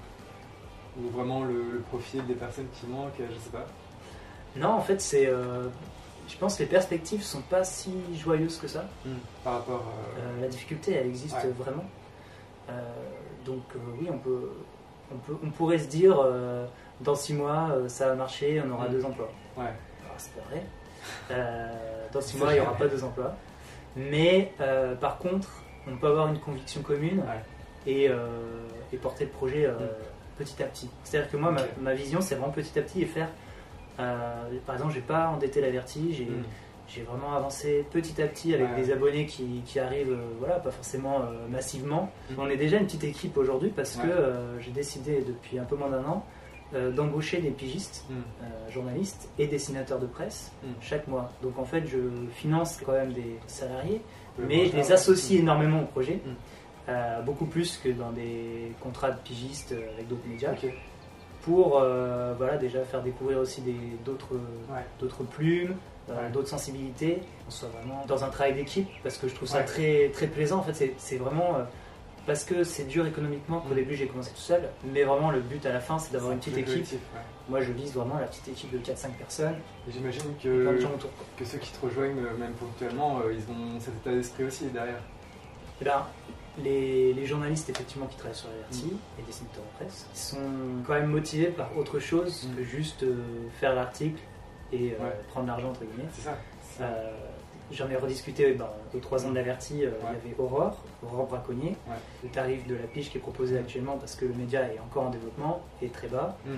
ou 0.98 1.10
vraiment 1.14 1.44
le, 1.44 1.54
le 1.74 1.80
profil 1.82 2.26
des 2.26 2.34
personnes 2.36 2.68
qui 2.80 2.88
manquent, 2.88 3.14
je 3.20 3.36
sais 3.40 3.50
pas. 3.52 3.66
Non, 4.56 4.70
en 4.70 4.82
fait, 4.82 5.02
c'est. 5.02 5.28
euh, 5.28 5.68
je 6.28 6.38
pense 6.38 6.56
que 6.58 6.64
les 6.64 6.70
perspectives 6.70 7.22
sont 7.22 7.42
pas 7.42 7.64
si 7.64 7.92
joyeuses 8.16 8.58
que 8.58 8.68
ça. 8.68 8.86
Par 9.44 9.54
rapport. 9.56 9.84
euh, 10.18 10.22
Euh, 10.40 10.42
la 10.42 10.48
difficulté, 10.48 10.94
elle 10.94 11.08
existe 11.08 11.36
Ouais. 11.36 11.50
vraiment. 11.58 11.84
Donc 13.46 13.62
oui, 14.00 14.08
on 14.12 14.18
peut, 14.18 14.50
on 15.14 15.18
peut, 15.18 15.38
on 15.44 15.50
pourrait 15.52 15.78
se 15.78 15.88
dire 15.88 16.18
dans 17.02 17.16
six 17.16 17.34
mois, 17.34 17.70
euh, 17.72 17.88
ça 17.90 18.08
va 18.08 18.16
marcher, 18.16 18.62
on 18.66 18.72
aura 18.72 18.88
Mm. 18.88 18.92
deux 18.92 19.06
emplois. 19.06 19.32
Ouais. 19.58 19.64
Alors, 19.64 20.16
c'est 20.18 20.34
pas 20.34 20.42
vrai. 20.50 20.64
Euh, 21.32 21.68
dans 22.12 22.22
six 22.22 22.38
mois, 22.38 22.52
il 22.52 22.56
n'y 22.56 22.60
aura 22.62 22.76
pas 22.76 22.88
deux 22.88 23.04
emplois. 23.04 23.36
Mais 23.96 24.52
euh, 24.62 24.96
par 24.96 25.18
contre, 25.18 25.50
on 25.88 25.96
peut 25.98 26.08
avoir 26.08 26.28
une 26.28 26.40
conviction 26.40 26.82
commune 26.82 27.20
Ouais. 27.20 27.42
et, 27.86 28.10
euh, 28.10 28.28
et 28.92 28.98
porter 28.98 29.26
le 29.26 29.30
projet 29.32 29.68
Mm. 29.68 29.74
petit 30.38 30.62
à 30.64 30.66
petit. 30.66 30.90
C'est-à-dire 31.04 31.30
que 31.32 31.38
moi, 31.38 31.52
ma, 31.52 31.62
ma 31.80 31.94
vision, 31.94 32.22
c'est 32.22 32.36
vraiment 32.36 32.52
petit 32.52 32.78
à 32.80 32.82
petit 32.82 33.02
et 33.02 33.06
faire. 33.06 33.30
par 33.98 34.76
exemple, 34.76 34.94
j'ai 34.94 35.00
pas 35.02 35.30
endetté 35.30 35.62
la 35.62 35.70
vertige, 35.70 36.18
j'ai 36.18 36.26
Mm. 36.26 36.44
j'ai 36.88 37.02
vraiment 37.04 37.34
avancé 37.36 37.86
petit 37.92 38.22
à 38.22 38.28
petit 38.28 38.54
avec 38.54 38.68
Ouais. 38.72 38.76
des 38.76 38.92
abonnés 38.92 39.26
qui, 39.26 39.62
qui 39.66 39.80
arrivent, 39.80 40.18
voilà, 40.40 40.56
pas 40.60 40.72
forcément 40.72 41.22
massivement. 41.50 42.12
On 42.38 42.50
est 42.50 42.58
déjà 42.58 42.78
une 42.78 42.86
petite 42.86 43.06
équipe 43.06 43.38
aujourd'hui 43.38 43.70
parce 43.70 43.96
que 43.96 44.34
j'ai 44.60 44.72
décidé 44.72 45.24
depuis 45.26 45.58
un 45.60 45.64
peu 45.64 45.76
moins 45.78 45.90
d'un 45.90 46.04
an 46.06 46.26
d'embaucher 46.92 47.38
des 47.40 47.52
pigistes, 47.52 48.06
Mm. 48.10 48.14
euh, 48.14 48.72
journalistes 48.72 49.30
et 49.40 49.48
dessinateurs 49.48 50.00
de 50.00 50.06
presse 50.08 50.52
Mhm. 50.64 50.70
chaque 50.82 51.08
mois. 51.08 51.32
Donc 51.42 51.58
en 51.60 51.66
fait, 51.66 51.86
je 51.88 51.98
finance 52.34 52.80
quand 52.86 52.92
même 52.94 53.14
des 53.14 53.38
salariés, 53.48 54.02
Le 54.38 54.46
mais 54.46 54.66
je 54.68 54.76
les 54.76 54.92
associe 54.92 55.40
énormément 55.40 55.82
au 55.84 55.86
projet, 55.86 56.20
euh, 56.90 57.22
beaucoup 57.22 57.46
plus 57.46 57.78
que 57.78 57.90
dans 57.90 58.12
des 58.12 58.72
contrats 58.82 59.12
de 59.12 59.18
pigistes 59.20 59.72
euh, 59.72 59.94
avec 59.94 60.08
d'autres 60.08 60.28
médias 60.28 60.52
pour 61.42 61.80
euh, 61.80 62.34
voilà, 62.38 62.58
déjà 62.58 62.84
faire 62.84 63.02
découvrir 63.04 63.38
aussi 63.40 63.62
d'autres 64.04 64.34
Ouais. 64.70 65.26
plumes, 65.32 65.76
euh, 66.10 66.14
Ouais. 66.26 66.32
d'autres 66.32 66.48
sensibilités. 66.50 67.20
On 67.48 67.52
soit 67.52 67.70
vraiment 67.70 68.04
dans 68.08 68.24
un 68.24 68.30
travail 68.30 68.54
d'équipe 68.54 68.88
parce 69.04 69.18
que 69.18 69.28
je 69.28 69.36
trouve 69.36 69.48
ça 69.48 69.60
Ouais. 69.60 69.66
très, 69.66 70.10
très 70.14 70.28
plaisant. 70.28 70.58
En 70.60 70.64
fait, 70.64 70.74
c'est- 70.74 70.94
c'est 70.98 71.18
vraiment 71.18 71.56
euh, 71.56 71.64
parce 72.26 72.44
que 72.44 72.64
c'est 72.64 72.86
dur 72.86 73.06
économiquement 73.06 73.60
qu'au 73.62 73.74
Mm. 73.74 73.76
début 73.76 73.96
j'ai 73.96 74.08
commencé 74.08 74.32
tout 74.32 74.38
seul, 74.42 74.70
mais 74.84 75.04
vraiment 75.04 75.32
le 75.32 75.42
but 75.42 75.66
à 75.66 75.74
la 75.74 75.80
fin 75.80 76.00
c'est 76.00 76.12
d'avoir 76.14 76.32
une 76.34 76.40
petite 76.40 76.54
équipe. 76.58 76.68
collectif, 76.74 77.00
ouais. 77.14 77.22
Moi 77.50 77.62
je 77.62 77.72
vise 77.72 77.94
vraiment 77.94 78.18
la 78.20 78.26
petite 78.28 78.48
équipe 78.48 78.72
de 78.72 78.78
4-5 78.80 79.12
personnes, 79.18 79.56
J'imagine 79.88 80.36
que, 80.42 80.80
que 81.38 81.46
ceux 81.46 81.58
qui 81.60 81.72
te 81.72 81.86
rejoignent, 81.86 82.18
euh, 82.20 82.38
même 82.38 82.54
ponctuellement, 82.54 83.20
euh, 83.20 83.34
ils 83.34 83.42
ont 83.52 83.80
cet 83.80 83.94
état 83.96 84.12
d'esprit 84.12 84.44
aussi 84.46 84.66
derrière. 84.66 85.02
Et 85.82 85.86
là, 85.86 86.08
les, 86.64 87.14
les 87.14 87.26
journalistes 87.26 87.70
effectivement 87.70 88.08
qui 88.08 88.16
travaillent 88.18 88.36
sur 88.36 88.48
l'Averti 88.50 88.86
Mm. 88.86 89.20
et 89.20 89.24
des 89.24 89.38
éditeurs 89.38 89.64
en 89.64 89.78
presse 89.78 90.08
sont 90.14 90.38
quand 90.88 90.94
même 90.94 91.08
motivés 91.12 91.48
par 91.48 91.76
autre 91.78 92.00
chose 92.00 92.48
Mm. 92.48 92.56
que 92.58 92.64
juste 92.64 93.04
euh, 93.04 93.24
faire 93.60 93.76
l'article 93.76 94.22
et 94.74 94.94
euh, 95.00 95.04
Ouais. 95.04 95.12
prendre 95.30 95.48
l'argent 95.48 95.70
entre 95.70 95.82
guillemets. 95.82 96.10
C'est 96.14 96.24
ça. 96.24 96.38
Euh, 97.72 97.74
J'en 97.76 97.90
ai 97.90 97.96
rediscuté 97.96 98.54
ben, 98.54 98.68
aux 98.96 99.00
trois 99.00 99.26
ans 99.26 99.30
de 99.30 99.36
l'Averti, 99.36 99.84
euh, 99.84 99.90
Ouais. 99.90 99.94
il 100.24 100.30
y 100.30 100.34
avait 100.34 100.36
Aurore, 100.40 100.78
Aurore 101.04 101.28
Braconnier, 101.28 101.76
Ouais. 101.88 101.96
le 102.24 102.30
tarif 102.30 102.66
de 102.68 102.76
la 102.76 102.84
pige 102.84 103.10
qui 103.10 103.18
est 103.18 103.22
proposé 103.22 103.58
actuellement 103.58 103.98
parce 103.98 104.16
que 104.16 104.26
le 104.26 104.34
média 104.34 104.62
est 104.62 104.80
encore 104.80 105.04
en 105.06 105.10
développement 105.10 105.62
est 105.82 105.94
très 105.94 106.08
bas. 106.08 106.38
Mm. 106.46 106.50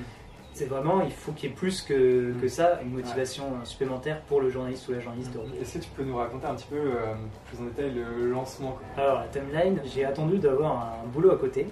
C'est 0.53 0.65
vraiment, 0.65 1.01
il 1.03 1.11
faut 1.11 1.33
qu'il 1.33 1.49
y 1.49 1.53
ait 1.53 1.55
plus 1.55 1.81
que, 1.83 2.31
Mm. 2.33 2.41
que 2.41 2.47
ça, 2.47 2.79
une 2.83 2.91
motivation 2.93 3.45
supplémentaire 3.63 4.21
pour 4.21 4.41
le 4.41 4.49
journaliste 4.49 4.87
ou 4.89 4.93
la 4.93 4.99
journaliste 4.99 5.33
Mm. 5.35 5.61
Est-ce 5.61 5.77
que 5.77 5.83
tu 5.83 5.89
peux 5.91 6.03
nous 6.03 6.17
raconter 6.17 6.47
un 6.47 6.55
petit 6.55 6.67
peu 6.67 6.75
euh, 6.77 7.13
plus 7.47 7.59
en 7.61 7.65
détail 7.65 7.91
le 7.93 8.29
lancement 8.31 8.71
quoi? 8.71 9.03
Alors 9.03 9.19
la 9.21 9.27
timeline, 9.27 9.79
j'ai 9.85 10.03
attendu 10.03 10.39
d'avoir 10.39 10.93
un 11.03 11.07
boulot 11.07 11.31
à 11.31 11.37
côté 11.37 11.67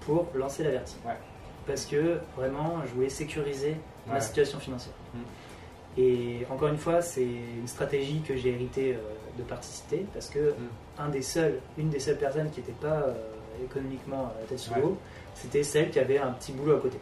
pour 0.00 0.26
lancer 0.34 0.64
l'Averti. 0.64 0.96
Parce 1.66 1.84
que 1.84 2.18
vraiment, 2.34 2.76
je 2.86 2.94
voulais 2.94 3.10
sécuriser 3.10 3.76
ma 4.06 4.20
situation 4.20 4.58
financière. 4.58 4.94
Mm. 5.98 6.02
Et 6.02 6.46
encore 6.50 6.68
une 6.68 6.78
fois, 6.78 7.02
c'est 7.02 7.22
une 7.24 7.66
stratégie 7.66 8.20
que 8.20 8.36
j'ai 8.36 8.50
héritée 8.50 8.94
euh, 8.94 8.98
de 9.38 9.42
Particité 9.42 10.06
parce 10.12 10.28
que 10.30 10.50
Mm. 10.50 10.54
un 10.98 11.08
des 11.08 11.22
seuls, 11.22 11.58
une 11.76 11.90
des 11.90 12.00
seules 12.00 12.18
personnes 12.18 12.50
qui 12.50 12.60
n'était 12.60 12.72
pas 12.72 13.02
euh, 13.02 13.14
économiquement 13.64 14.26
à 14.36 14.40
la 14.40 14.46
tête 14.46 14.58
sous 14.58 14.72
Ouais. 14.74 14.80
l'eau, 14.80 14.96
c'était 15.34 15.62
celle 15.62 15.90
qui 15.90 15.98
avait 15.98 16.18
un 16.18 16.30
petit 16.32 16.52
boulot 16.52 16.76
à 16.76 16.80
côté. 16.80 16.98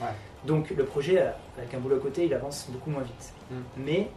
Ouais. 0.00 0.06
Donc 0.44 0.70
le 0.70 0.84
projet, 0.84 1.18
euh, 1.20 1.30
avec 1.58 1.72
un 1.74 1.78
boulot 1.78 1.96
à 1.96 2.00
côté, 2.00 2.24
il 2.26 2.34
avance 2.34 2.68
beaucoup 2.70 2.90
moins 2.90 3.02
vite. 3.02 3.32
Mm. 3.50 3.54
Mais 3.78 4.08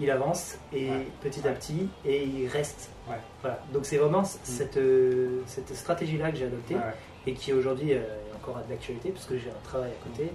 il 0.00 0.10
avance 0.10 0.56
et 0.72 0.90
Ouais. 0.90 1.06
petit 1.22 1.46
à 1.46 1.52
petit 1.52 1.88
et 2.04 2.24
il 2.24 2.48
reste. 2.48 2.90
Ouais. 3.08 3.16
Voilà. 3.42 3.60
Donc 3.72 3.86
c'est 3.86 3.96
vraiment 3.98 4.24
c- 4.24 4.38
cette, 4.42 4.76
euh, 4.76 5.42
cette 5.46 5.72
stratégie-là 5.74 6.30
que 6.32 6.36
j'ai 6.38 6.46
adoptée 6.46 6.74
ouais. 6.74 6.80
et 7.26 7.34
qui 7.34 7.52
aujourd'hui 7.52 7.92
euh, 7.92 7.98
est 7.98 8.34
encore 8.36 8.60
d'actualité 8.68 9.10
parce 9.10 9.26
que 9.26 9.38
j'ai 9.38 9.50
un 9.50 9.64
travail 9.68 9.90
à 9.92 10.08
côté 10.08 10.30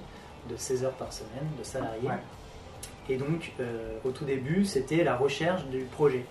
de 0.49 0.55
16 0.55 0.85
heures 0.85 0.93
par 0.93 1.11
semaine 1.11 1.47
de 1.57 1.63
salarié. 1.63 2.07
Et 3.09 3.17
donc, 3.17 3.51
euh, 3.59 3.97
au 4.05 4.11
tout 4.11 4.25
début, 4.25 4.63
c'était 4.65 5.03
la 5.03 5.15
recherche 5.15 5.65
du 5.65 5.79
projet. 5.85 6.23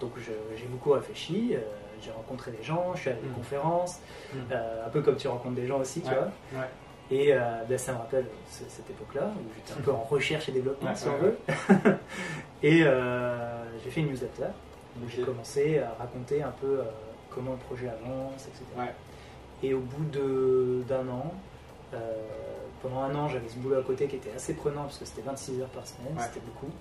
Donc 0.00 0.12
j'ai 0.18 0.66
beaucoup 0.66 0.90
réfléchi, 0.92 1.52
euh, 1.54 1.60
j'ai 2.02 2.10
rencontré 2.10 2.50
des 2.50 2.62
gens, 2.62 2.92
je 2.94 3.00
suis 3.00 3.10
allé 3.10 3.18
à 3.18 3.22
des 3.22 3.28
Mm. 3.28 3.34
conférences, 3.34 3.98
Mm. 4.34 4.36
euh, 4.52 4.86
un 4.86 4.88
peu 4.90 5.00
comme 5.00 5.16
tu 5.16 5.26
rencontres 5.28 5.54
des 5.54 5.66
gens 5.66 5.80
aussi, 5.80 6.02
tu 6.02 6.08
Ouais, 6.08 6.14
vois. 6.14 6.60
ouais. 6.60 6.68
Et 7.10 7.32
ben, 7.68 7.78
ça 7.78 7.92
me 7.92 7.98
rappelle 7.98 8.26
ce- 8.50 8.64
cette 8.68 8.90
époque-là, 8.90 9.30
où 9.36 9.42
j'étais 9.54 9.78
un 9.78 9.82
peu 9.82 9.92
en 9.92 10.02
recherche 10.02 10.48
et 10.48 10.52
développement, 10.52 10.90
Ouais, 10.90 10.96
si 10.96 11.06
on 11.08 11.16
veut. 11.18 11.38
et 12.64 12.82
j'ai 13.82 13.90
fait 13.90 14.00
une 14.00 14.08
newsletter, 14.08 14.48
où 15.02 15.08
j'ai 15.08 15.22
Ok. 15.22 15.28
commencé 15.28 15.78
à 15.78 15.94
raconter 15.98 16.42
un 16.42 16.50
peu 16.60 16.80
comment 17.30 17.52
le 17.52 17.58
projet 17.58 17.88
avance, 17.88 18.46
etc. 18.48 18.64
Et 19.62 19.72
au 19.72 19.80
bout 19.80 20.04
d'un 20.88 21.08
an, 21.08 21.32
pendant 22.82 23.00
un 23.00 23.14
an, 23.14 23.28
j'avais 23.28 23.48
ce 23.48 23.56
boulot 23.56 23.78
à 23.78 23.82
côté 23.82 24.06
qui 24.06 24.16
était 24.16 24.32
assez 24.34 24.54
prenant, 24.54 24.82
parce 24.84 24.98
que 24.98 25.04
c'était 25.04 25.22
26 25.22 25.60
heures 25.60 25.68
par 25.68 25.86
semaine, 25.86 26.16
Ouais. 26.16 26.22
c'était 26.24 26.44
beaucoup. 26.44 26.72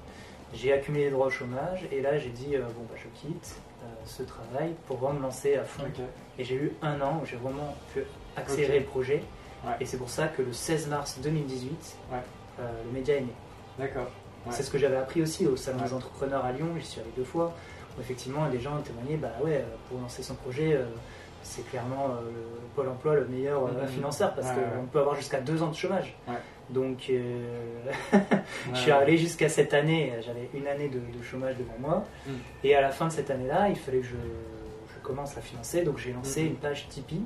J'ai 0.54 0.72
accumulé 0.74 1.06
les 1.06 1.12
droits 1.12 1.28
au 1.28 1.32
chômage, 1.32 1.86
et 1.92 2.02
là 2.02 2.18
j'ai 2.18 2.30
dit, 2.30 2.56
euh, 2.56 2.62
bon, 2.62 2.86
bah, 2.90 2.96
je 2.98 3.08
quitte 3.20 3.56
euh, 3.84 3.88
ce 4.06 4.24
travail 4.24 4.74
pour 4.88 4.98
vraiment 4.98 5.20
me 5.20 5.24
lancer 5.24 5.56
à 5.56 5.64
fond. 5.64 5.84
Et 6.38 6.44
j'ai 6.44 6.56
eu 6.56 6.74
un 6.82 7.00
an 7.02 7.20
où 7.22 7.26
j'ai 7.26 7.36
vraiment 7.38 7.76
pu 7.94 8.02
accélérer 8.38 8.80
le 8.80 8.86
projet. 8.86 9.24
Ouais. 9.66 9.74
Et 9.80 9.86
c'est 9.86 9.98
pour 9.98 10.10
ça 10.10 10.28
que 10.28 10.42
le 10.42 10.54
16 10.54 10.88
mars 10.88 11.18
2018, 11.22 11.96
Ouais. 12.12 12.18
euh, 12.60 12.84
le 12.86 12.92
média 12.92 13.16
est 13.16 13.22
né. 13.22 13.34
D'accord. 13.80 14.08
C'est 14.52 14.62
ce 14.62 14.70
que 14.70 14.78
j'avais 14.78 14.98
appris 14.98 15.24
aussi 15.24 15.48
au 15.48 15.56
Salon 15.58 15.82
des 15.84 15.92
entrepreneurs 15.94 16.46
à 16.46 16.52
Lyon, 16.52 16.68
j'y 16.78 16.86
suis 16.86 17.02
allé 17.02 17.10
deux 17.18 17.24
fois, 17.24 17.52
où 17.98 18.02
effectivement 18.02 18.46
les 18.48 18.60
gens 18.60 18.80
témoignaient, 18.82 19.18
bah 19.18 19.32
ouais, 19.44 19.66
pour 19.90 20.00
lancer 20.00 20.22
son 20.22 20.36
projet, 20.36 20.80
c'est 21.46 21.66
clairement 21.70 22.08
euh, 22.10 22.22
le 22.32 22.68
Pôle 22.76 22.90
emploi 22.90 23.16
le 23.16 23.26
meilleur 23.28 23.66
euh, 23.68 23.84
Mhm. 23.84 23.88
financeur 23.88 24.34
parce 24.34 24.48
Ouais, 24.48 24.56
qu'on 24.56 24.82
ouais. 24.82 24.88
peut 24.92 25.00
avoir 25.00 25.16
jusqu'à 25.16 25.40
deux 25.40 25.62
ans 25.64 25.70
de 25.70 25.76
chômage. 25.76 26.16
Ouais. 26.28 26.34
Donc 26.70 27.06
euh, 27.10 27.82
je 28.74 28.78
suis 28.80 28.92
allé 28.92 29.18
jusqu'à 29.18 29.48
cette 29.48 29.74
année, 29.74 30.12
j'avais 30.26 30.50
une 30.54 30.68
année 30.68 30.90
de, 30.90 30.98
de 31.00 31.24
chômage 31.24 31.56
devant 31.58 31.76
moi. 31.80 32.04
Mm. 32.28 32.32
Et 32.64 32.76
à 32.76 32.82
la 32.82 32.90
fin 32.90 33.08
de 33.08 33.12
cette 33.12 33.30
année-là, 33.30 33.70
il 33.70 33.76
fallait 33.76 34.00
que 34.00 34.08
je, 34.08 34.16
je 34.16 35.00
commence 35.08 35.38
à 35.38 35.42
financer. 35.42 35.84
Donc 35.84 35.98
j'ai 36.00 36.12
lancé 36.14 36.42
Mhm. 36.42 36.48
une 36.50 36.56
page 36.56 36.88
Tipeee, 36.90 37.22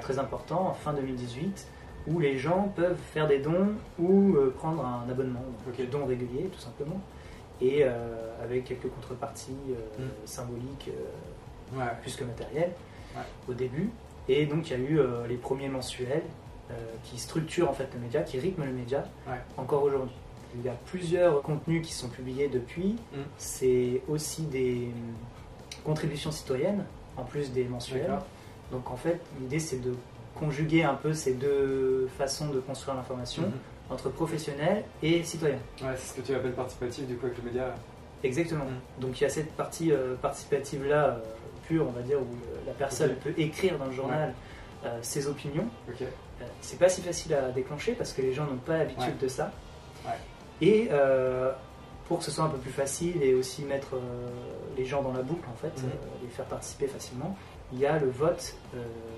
très 0.00 0.18
important, 0.18 0.68
en 0.68 0.72
fin 0.74 0.92
2018, 0.94 1.66
où 2.08 2.18
les 2.20 2.38
gens 2.38 2.72
peuvent 2.74 2.98
faire 3.12 3.26
des 3.28 3.38
dons 3.38 3.72
ou 3.98 4.34
euh, 4.36 4.52
prendre 4.58 4.84
un 4.84 5.08
abonnement, 5.10 5.40
donc 5.40 5.68
Ok. 5.68 5.76
des 5.76 5.86
dons 5.86 6.06
réguliers 6.06 6.48
tout 6.52 6.58
simplement. 6.60 7.00
Et 7.60 7.82
avec 8.42 8.64
quelques 8.66 8.88
contreparties 8.88 9.50
Mm. 9.98 10.02
symboliques 10.24 10.90
plus 12.02 12.14
que 12.16 12.24
matérielles. 12.24 12.70
Au 13.48 13.54
début. 13.54 13.90
Et 14.28 14.46
donc 14.46 14.68
il 14.70 14.72
y 14.72 14.76
a 14.76 14.78
eu 14.90 14.98
euh, 15.00 15.26
les 15.26 15.36
premiers 15.36 15.68
mensuels 15.68 16.22
euh, 16.70 16.74
qui 17.04 17.18
structurent 17.18 17.70
en 17.70 17.72
fait 17.72 17.88
le 17.94 18.00
média, 18.00 18.22
qui 18.22 18.38
rythment 18.38 18.64
le 18.66 18.72
média 18.72 19.04
encore 19.56 19.82
aujourd'hui. 19.84 20.14
Il 20.54 20.62
y 20.64 20.68
a 20.68 20.76
plusieurs 20.86 21.42
contenus 21.42 21.86
qui 21.86 21.92
sont 21.92 22.08
publiés 22.08 22.48
depuis. 22.48 22.96
Mm. 23.12 23.18
C'est 23.38 24.02
aussi 24.08 24.42
des 24.42 24.88
hum, 24.94 25.14
contributions 25.84 26.30
citoyennes 26.30 26.84
en 27.16 27.24
plus 27.24 27.52
des 27.52 27.64
mensuels. 27.64 28.18
Donc 28.72 28.90
en 28.90 28.96
fait, 28.96 29.20
l'idée 29.40 29.58
c'est 29.60 29.80
de 29.82 29.94
conjuguer 30.38 30.84
un 30.84 30.94
peu 30.94 31.12
ces 31.14 31.34
deux 31.34 32.08
façons 32.18 32.48
de 32.48 32.60
construire 32.60 32.96
l'information 32.96 33.42
Mhm. 33.42 33.52
entre 33.90 34.10
professionnels 34.10 34.84
et 35.02 35.22
citoyens. 35.24 35.58
Ouais, 35.82 35.94
c'est 35.96 36.12
ce 36.14 36.20
que 36.20 36.26
tu 36.26 36.34
appelles 36.34 36.52
participatif 36.52 37.06
du 37.06 37.16
coup 37.16 37.26
avec 37.26 37.38
le 37.38 37.44
média. 37.44 37.74
Exactement. 38.22 38.64
Mm. 38.64 39.00
Donc 39.00 39.20
il 39.20 39.24
y 39.24 39.26
a 39.26 39.30
cette 39.30 39.52
partie 39.52 39.90
euh, 39.92 40.14
participative 40.16 40.84
là, 40.86 41.20
pure, 41.68 41.86
on 41.86 41.92
va 41.92 42.02
dire, 42.02 42.18
où 42.18 42.26
la 42.66 42.72
personne 42.72 43.14
peut 43.22 43.32
écrire 43.36 43.78
dans 43.78 43.84
le 43.86 43.92
journal 43.92 44.34
euh, 44.84 44.98
ses 45.02 45.26
opinions. 45.28 45.66
Euh, 45.88 46.04
c'est 46.60 46.78
pas 46.78 46.88
si 46.88 47.02
facile 47.02 47.34
à 47.34 47.50
déclencher 47.50 47.92
parce 47.92 48.12
que 48.12 48.22
les 48.22 48.32
gens 48.32 48.46
n'ont 48.46 48.56
pas 48.56 48.78
l'habitude 48.78 49.02
Ouais. 49.04 49.22
de 49.22 49.28
ça. 49.28 49.52
Ouais. 50.04 50.12
Et 50.60 50.88
euh, 50.90 51.52
pour 52.06 52.18
que 52.18 52.24
ce 52.24 52.30
soit 52.30 52.44
un 52.44 52.48
peu 52.48 52.58
plus 52.58 52.72
facile 52.72 53.22
et 53.22 53.34
aussi 53.34 53.62
mettre 53.62 53.96
les 54.76 54.84
gens 54.86 55.02
dans 55.02 55.12
la 55.12 55.22
boucle, 55.22 55.46
en 55.52 55.56
fait, 55.56 55.82
Mhm. 55.82 55.90
les 56.22 56.28
faire 56.28 56.46
participer 56.46 56.86
facilement, 56.86 57.36
il 57.72 57.78
y 57.80 57.86
a 57.86 57.98
le 57.98 58.08
vote 58.08 58.54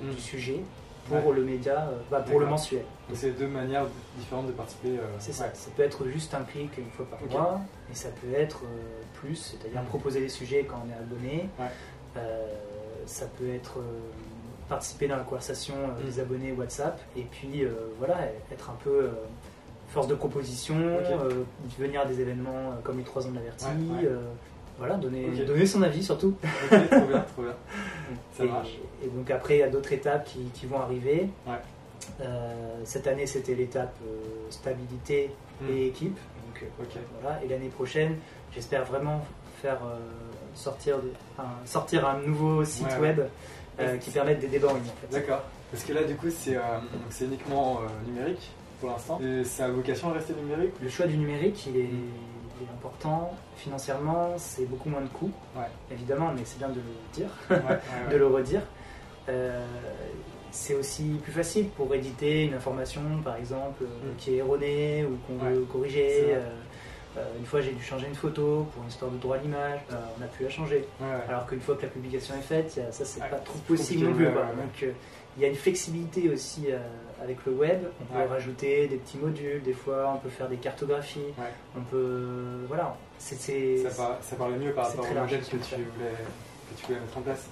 Mhm. 0.03 0.15
du 0.15 0.21
sujet 0.21 0.61
pour 1.09 1.33
le 1.33 1.43
média, 1.45 1.89
bah, 2.11 2.21
pour 2.21 2.39
le 2.41 2.47
mensuel. 2.47 2.83
Donc 3.09 3.17
c'est 3.19 3.31
deux 3.33 3.47
manières 3.49 3.85
différentes 4.19 4.47
de 4.47 4.53
participer. 4.53 4.91
C'est 5.19 5.33
ça. 5.33 5.51
Ça 5.55 5.71
peut 5.77 5.83
être 5.83 6.07
juste 6.07 6.35
un 6.35 6.43
clic 6.43 6.71
une 6.79 6.91
fois 6.91 7.07
par 7.07 7.21
mois, 7.31 7.61
et 7.91 7.95
ça 7.95 8.09
peut 8.11 8.33
être 8.35 8.63
plus, 9.15 9.35
c'est-à-dire 9.37 9.81
Mhm. 9.83 9.89
proposer 9.89 10.21
des 10.21 10.29
sujets 10.29 10.65
quand 10.69 10.83
on 10.87 10.91
est 10.91 10.95
abonné. 10.99 11.49
Euh, 12.17 12.47
ça 13.07 13.27
peut 13.39 13.49
être 13.55 13.79
euh, 13.79 13.83
participer 14.69 15.09
dans 15.09 15.17
la 15.17 15.23
conversation 15.25 15.75
euh, 15.75 16.01
Mhm. 16.01 16.07
des 16.11 16.21
abonnés 16.21 16.53
WhatsApp, 16.53 17.01
et 17.17 17.23
puis 17.23 17.65
voilà, 17.99 18.19
être 18.53 18.71
un 18.71 18.77
peu 18.85 19.11
force 19.89 20.07
de 20.07 20.15
proposition, 20.15 20.77
venir 21.79 22.01
à 22.03 22.05
des 22.07 22.21
événements 22.21 22.75
comme 22.85 22.99
les 22.99 23.05
3 23.05 23.27
ans 23.27 23.31
de 23.31 23.37
l'averti, 23.37 23.65
Ouais, 23.67 24.07
ouais. 24.07 24.15
voilà, 24.79 24.95
donner, 24.97 25.29
donner 25.45 25.67
son 25.67 25.83
avis 25.83 26.03
surtout. 26.05 26.35
Ok, 26.73 26.89
trop 26.91 27.07
bien, 27.07 27.21
trop 27.35 27.43
bien. 27.43 27.55
Ça 28.37 28.45
et, 28.45 28.49
marche. 28.49 28.79
et 29.05 29.09
donc 29.09 29.31
après, 29.31 29.57
il 29.57 29.61
y 29.61 29.63
a 29.65 29.69
d'autres 29.69 29.93
étapes 29.93 30.25
qui, 30.25 30.45
qui 30.55 30.67
vont 30.67 30.79
arriver. 30.81 31.29
Ouais. 31.47 31.55
Euh, 32.23 32.81
cette 32.85 33.07
année, 33.07 33.27
c'était 33.27 33.55
l'étape 33.55 33.95
euh, 34.07 34.21
stabilité 34.51 35.31
Mm. 35.61 35.69
et 35.71 35.87
équipe. 35.89 36.17
Donc, 36.17 36.65
voilà. 37.21 37.43
Et 37.45 37.49
l'année 37.49 37.69
prochaine, 37.69 38.17
j'espère 38.55 38.85
vraiment 38.87 39.21
faire 39.61 39.79
euh, 39.85 39.99
sortir, 40.61 40.99
de- 40.99 41.13
enfin, 41.37 41.49
sortir 41.65 42.07
un 42.09 42.19
nouveau 42.21 42.65
site 42.65 42.87
Ouais, 42.87 42.99
web 42.99 43.21
euh, 43.81 43.97
qui 43.97 44.11
permette 44.11 44.41
des 44.41 44.47
débats 44.49 44.69
en 44.69 44.75
ligne. 44.75 44.83
En 44.85 45.07
fait. 45.09 45.21
D'accord. 45.21 45.43
Parce 45.73 45.85
que 45.85 45.93
là, 45.93 46.05
du 46.05 46.15
coup, 46.17 46.27
c'est 46.31 46.57
euh, 46.57 46.61
uniquement 47.21 47.79
euh, 47.83 48.07
numérique 48.11 48.51
pour 48.81 48.91
l'instant. 48.91 49.21
Et 49.23 49.45
ça 49.45 49.67
a 49.67 49.69
vocation 49.71 50.11
à 50.11 50.15
rester 50.15 50.35
numérique? 50.35 50.73
Le 50.83 50.89
choix 50.89 51.07
du 51.07 51.17
numérique, 51.17 51.67
il 51.67 51.77
est, 51.77 51.83
Mm. 51.85 52.09
il 52.61 52.67
est 52.67 52.71
important. 52.71 53.35
Financièrement, 53.57 54.35
c'est 54.37 54.65
beaucoup 54.67 54.89
moins 54.89 55.01
de 55.03 55.09
coûts, 55.09 55.33
Ouais. 55.57 55.63
évidemment, 55.93 56.33
mais 56.35 56.43
c'est 56.45 56.59
bien 56.59 56.69
de 56.69 56.75
le 56.77 57.13
dire. 57.13 57.29
Ouais, 57.51 57.79
de 58.13 58.17
le 58.17 58.27
redire. 58.27 58.63
Euh, 59.29 59.65
c'est 60.51 60.75
aussi 60.75 61.05
plus 61.23 61.31
facile 61.33 61.69
pour 61.69 61.95
éditer 61.95 62.45
une 62.47 62.55
information, 62.55 63.03
par 63.23 63.37
exemple, 63.37 63.85
euh, 63.85 63.87
Mm. 64.13 64.17
qui 64.19 64.35
est 64.35 64.37
erronée 64.39 65.05
ou 65.05 65.17
qu'on 65.27 65.45
veut 65.45 65.61
corriger. 65.71 66.35
euh, 66.35 66.51
une 67.39 67.45
fois, 67.47 67.61
j'ai 67.61 67.73
dû 67.73 67.83
changer 67.83 68.07
une 68.07 68.15
photo 68.15 68.67
pour 68.73 68.83
une 68.83 68.89
histoire 68.89 69.11
de 69.11 69.17
droit 69.19 69.37
à 69.37 69.41
l'image. 69.41 69.81
Euh, 69.93 69.97
on 70.17 70.21
n'a 70.21 70.27
plus 70.27 70.47
à 70.47 70.51
changer. 70.51 70.85
Ouais, 71.01 71.07
ouais. 71.07 71.13
Alors 71.29 71.47
qu'une 71.47 71.61
fois 71.61 71.75
que 71.77 71.83
la 71.83 71.89
publication 71.89 72.35
est 72.37 72.43
faite, 72.43 72.79
a- 72.89 72.93
ça, 72.93 73.05
c'est 73.05 73.21
Ouais, 73.21 73.29
pas 73.29 73.37
trop 73.39 73.59
possible 73.67 74.07
non 74.07 74.15
plus. 74.15 74.27
ouais. 74.27 74.33
Donc, 74.33 74.83
euh, 74.83 74.93
il 75.37 75.43
y 75.43 75.45
a 75.45 75.49
une 75.49 75.55
flexibilité 75.57 76.29
aussi 76.31 76.67
euh, 76.71 76.79
avec 77.23 77.45
le 77.47 77.53
web. 77.53 77.81
On 78.01 78.05
peut 78.15 78.29
rajouter 78.29 78.87
des 78.89 78.97
petits 78.97 79.19
modules. 79.19 79.63
Des 79.63 79.73
fois, 79.73 80.13
on 80.15 80.19
peut 80.19 80.29
faire 80.29 80.49
des 80.49 80.57
cartographies. 80.57 81.21
On 81.77 81.83
peut. 81.83 82.65
Voilà. 82.69 82.97
Ça, 83.19 83.35
par- 83.97 84.19
ça 84.23 84.37
parlait 84.37 84.57
mieux 84.57 84.73
par 84.73 84.89
rapport 84.89 85.05
au 85.05 85.15
modèle 85.15 85.41
tu, 85.43 85.57
voulais, 85.57 85.67
que 85.69 86.81
tu 86.81 86.87
voulais 86.87 87.01
mettre 87.01 87.19
en 87.19 87.21
place. 87.21 87.47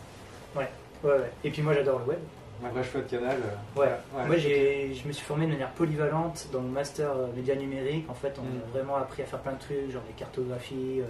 Ouais, 0.57 0.69
ouais. 1.05 1.31
Et 1.45 1.51
puis 1.51 1.63
moi, 1.63 1.73
j'adore 1.75 1.99
le 2.01 2.05
web. 2.07 2.19
Un 2.65 2.69
vrai 2.71 2.83
choix 2.83 3.01
de 3.03 3.07
canal. 3.09 3.37
euh, 3.37 3.81
Ouais. 3.81 3.87
ouais. 4.15 4.27
Moi, 4.27 4.37
j'ai, 4.37 4.93
je 4.95 5.07
me 5.07 5.13
suis 5.13 5.25
formé 5.25 5.47
de 5.47 5.53
manière 5.53 5.71
polyvalente 5.71 6.49
dans 6.53 6.61
mon 6.61 6.71
master 6.71 7.11
euh, 7.11 7.27
média 7.37 7.55
numérique. 7.55 8.05
En 8.09 8.15
fait, 8.15 8.35
on 8.39 8.43
Mm. 8.43 8.61
a 8.63 8.71
vraiment 8.79 8.97
appris 8.97 9.23
à 9.23 9.27
faire 9.27 9.39
plein 9.41 9.53
de 9.53 9.59
trucs, 9.61 9.91
genre 9.91 10.03
des 10.07 10.13
cartographies, 10.15 11.01
euh, 11.01 11.05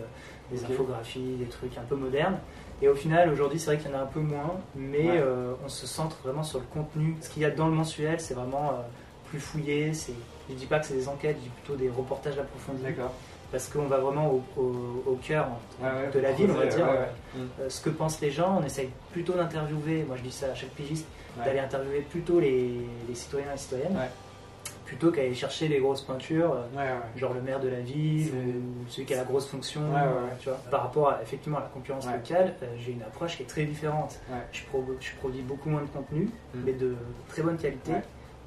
des 0.55 0.65
infographies, 0.65 1.37
des 1.39 1.47
trucs 1.47 1.77
un 1.79 1.83
peu 1.89 1.97
modernes. 1.97 2.39
Et 2.83 2.89
au 2.89 2.95
final, 2.95 3.31
aujourd'hui, 3.31 3.59
c'est 3.59 3.67
vrai 3.75 3.79
qu'il 3.79 3.91
y 3.91 3.95
en 3.95 3.99
a 3.99 4.03
un 4.03 4.07
peu 4.07 4.21
moins, 4.21 4.55
mais 4.77 5.09
Ouais. 5.11 5.19
euh, 5.21 5.55
on 5.65 5.69
se 5.69 5.87
centre 5.87 6.17
vraiment 6.23 6.43
sur 6.43 6.59
le 6.59 6.67
contenu. 6.67 7.17
Ce 7.21 7.31
qu'il 7.31 7.43
y 7.43 7.45
a 7.47 7.51
dans 7.51 7.67
le 7.69 7.75
mensuel, 7.75 8.21
c'est 8.21 8.35
vraiment 8.35 8.71
euh, 8.71 8.83
plus 9.31 9.41
fouillé. 9.41 9.93
C'est, 9.95 10.13
je 10.51 10.55
dis 10.55 10.67
pas 10.67 10.79
que 10.81 10.87
c'est 10.87 10.95
des 10.95 11.09
enquêtes, 11.09 11.37
je 11.39 11.45
dis 11.45 11.51
plutôt 11.51 11.77
des 11.77 11.89
reportages 11.91 12.39
approfondis. 12.39 12.83
D'accord. 12.83 13.13
Parce 13.51 13.67
qu'on 13.69 13.87
va 13.87 13.97
vraiment 13.97 14.31
au, 14.31 14.43
au- 14.61 15.03
au 15.13 15.15
cœur 15.23 15.49
Ouais, 15.83 16.11
de 16.13 16.21
la 16.21 16.33
ville, 16.33 16.51
on 16.51 16.55
va 16.59 16.67
dire. 16.67 16.85
ouais, 16.85 16.93
ouais. 16.93 17.09
Mm. 17.35 17.39
euh, 17.63 17.71
ce 17.71 17.81
que 17.81 17.89
pensent 17.89 18.21
les 18.21 18.31
gens, 18.31 18.59
on 18.61 18.65
essaye 18.67 18.91
plutôt 19.13 19.33
d'interviewer, 19.33 20.05
moi 20.07 20.17
je 20.19 20.23
dis 20.23 20.31
ça 20.31 20.49
à 20.53 20.55
chaque 20.55 20.69
pigiste, 20.71 21.07
Ouais. 21.37 21.45
d'aller 21.45 21.59
interviewer 21.61 22.01
plutôt 22.01 22.41
les, 22.41 22.81
les 23.09 23.15
citoyens 23.15 23.53
et 23.55 23.57
citoyennes, 23.59 23.95
Ouais. 23.97 24.09
plutôt 24.85 25.11
qu'aller 25.13 25.35
chercher 25.35 25.69
les 25.69 25.79
grosses 25.79 26.03
pointures, 26.03 26.55
euh, 26.77 26.99
genre 27.17 27.35
le 27.35 27.43
maire 27.43 27.61
de 27.61 27.69
la 27.69 27.81
ville 27.81 28.33
ou 28.35 28.89
celui 28.91 29.07
qui 29.07 29.15
a 29.15 29.19
la 29.19 29.25
grosse 29.25 29.47
fonction. 29.47 29.83
Tu 30.41 30.49
vois. 30.49 30.59
Par 30.71 30.83
rapport 30.85 31.11
à, 31.11 31.23
effectivement 31.23 31.59
à 31.59 31.63
la 31.63 31.67
concurrence 31.69 32.07
locale, 32.07 32.55
euh, 32.63 32.67
j'ai 32.79 32.93
une 32.93 33.03
approche 33.03 33.37
qui 33.37 33.43
est 33.43 33.47
très 33.47 33.65
différente. 33.65 34.19
Je, 34.53 34.65
pro- 34.65 34.85
je 34.99 35.11
produis 35.21 35.43
beaucoup 35.43 35.69
moins 35.69 35.83
de 35.83 35.87
contenu, 35.89 36.31
Mm. 36.55 36.59
mais 36.65 36.73
de 36.73 36.97
très 37.29 37.43
bonne 37.43 37.57
qualité, 37.59 37.93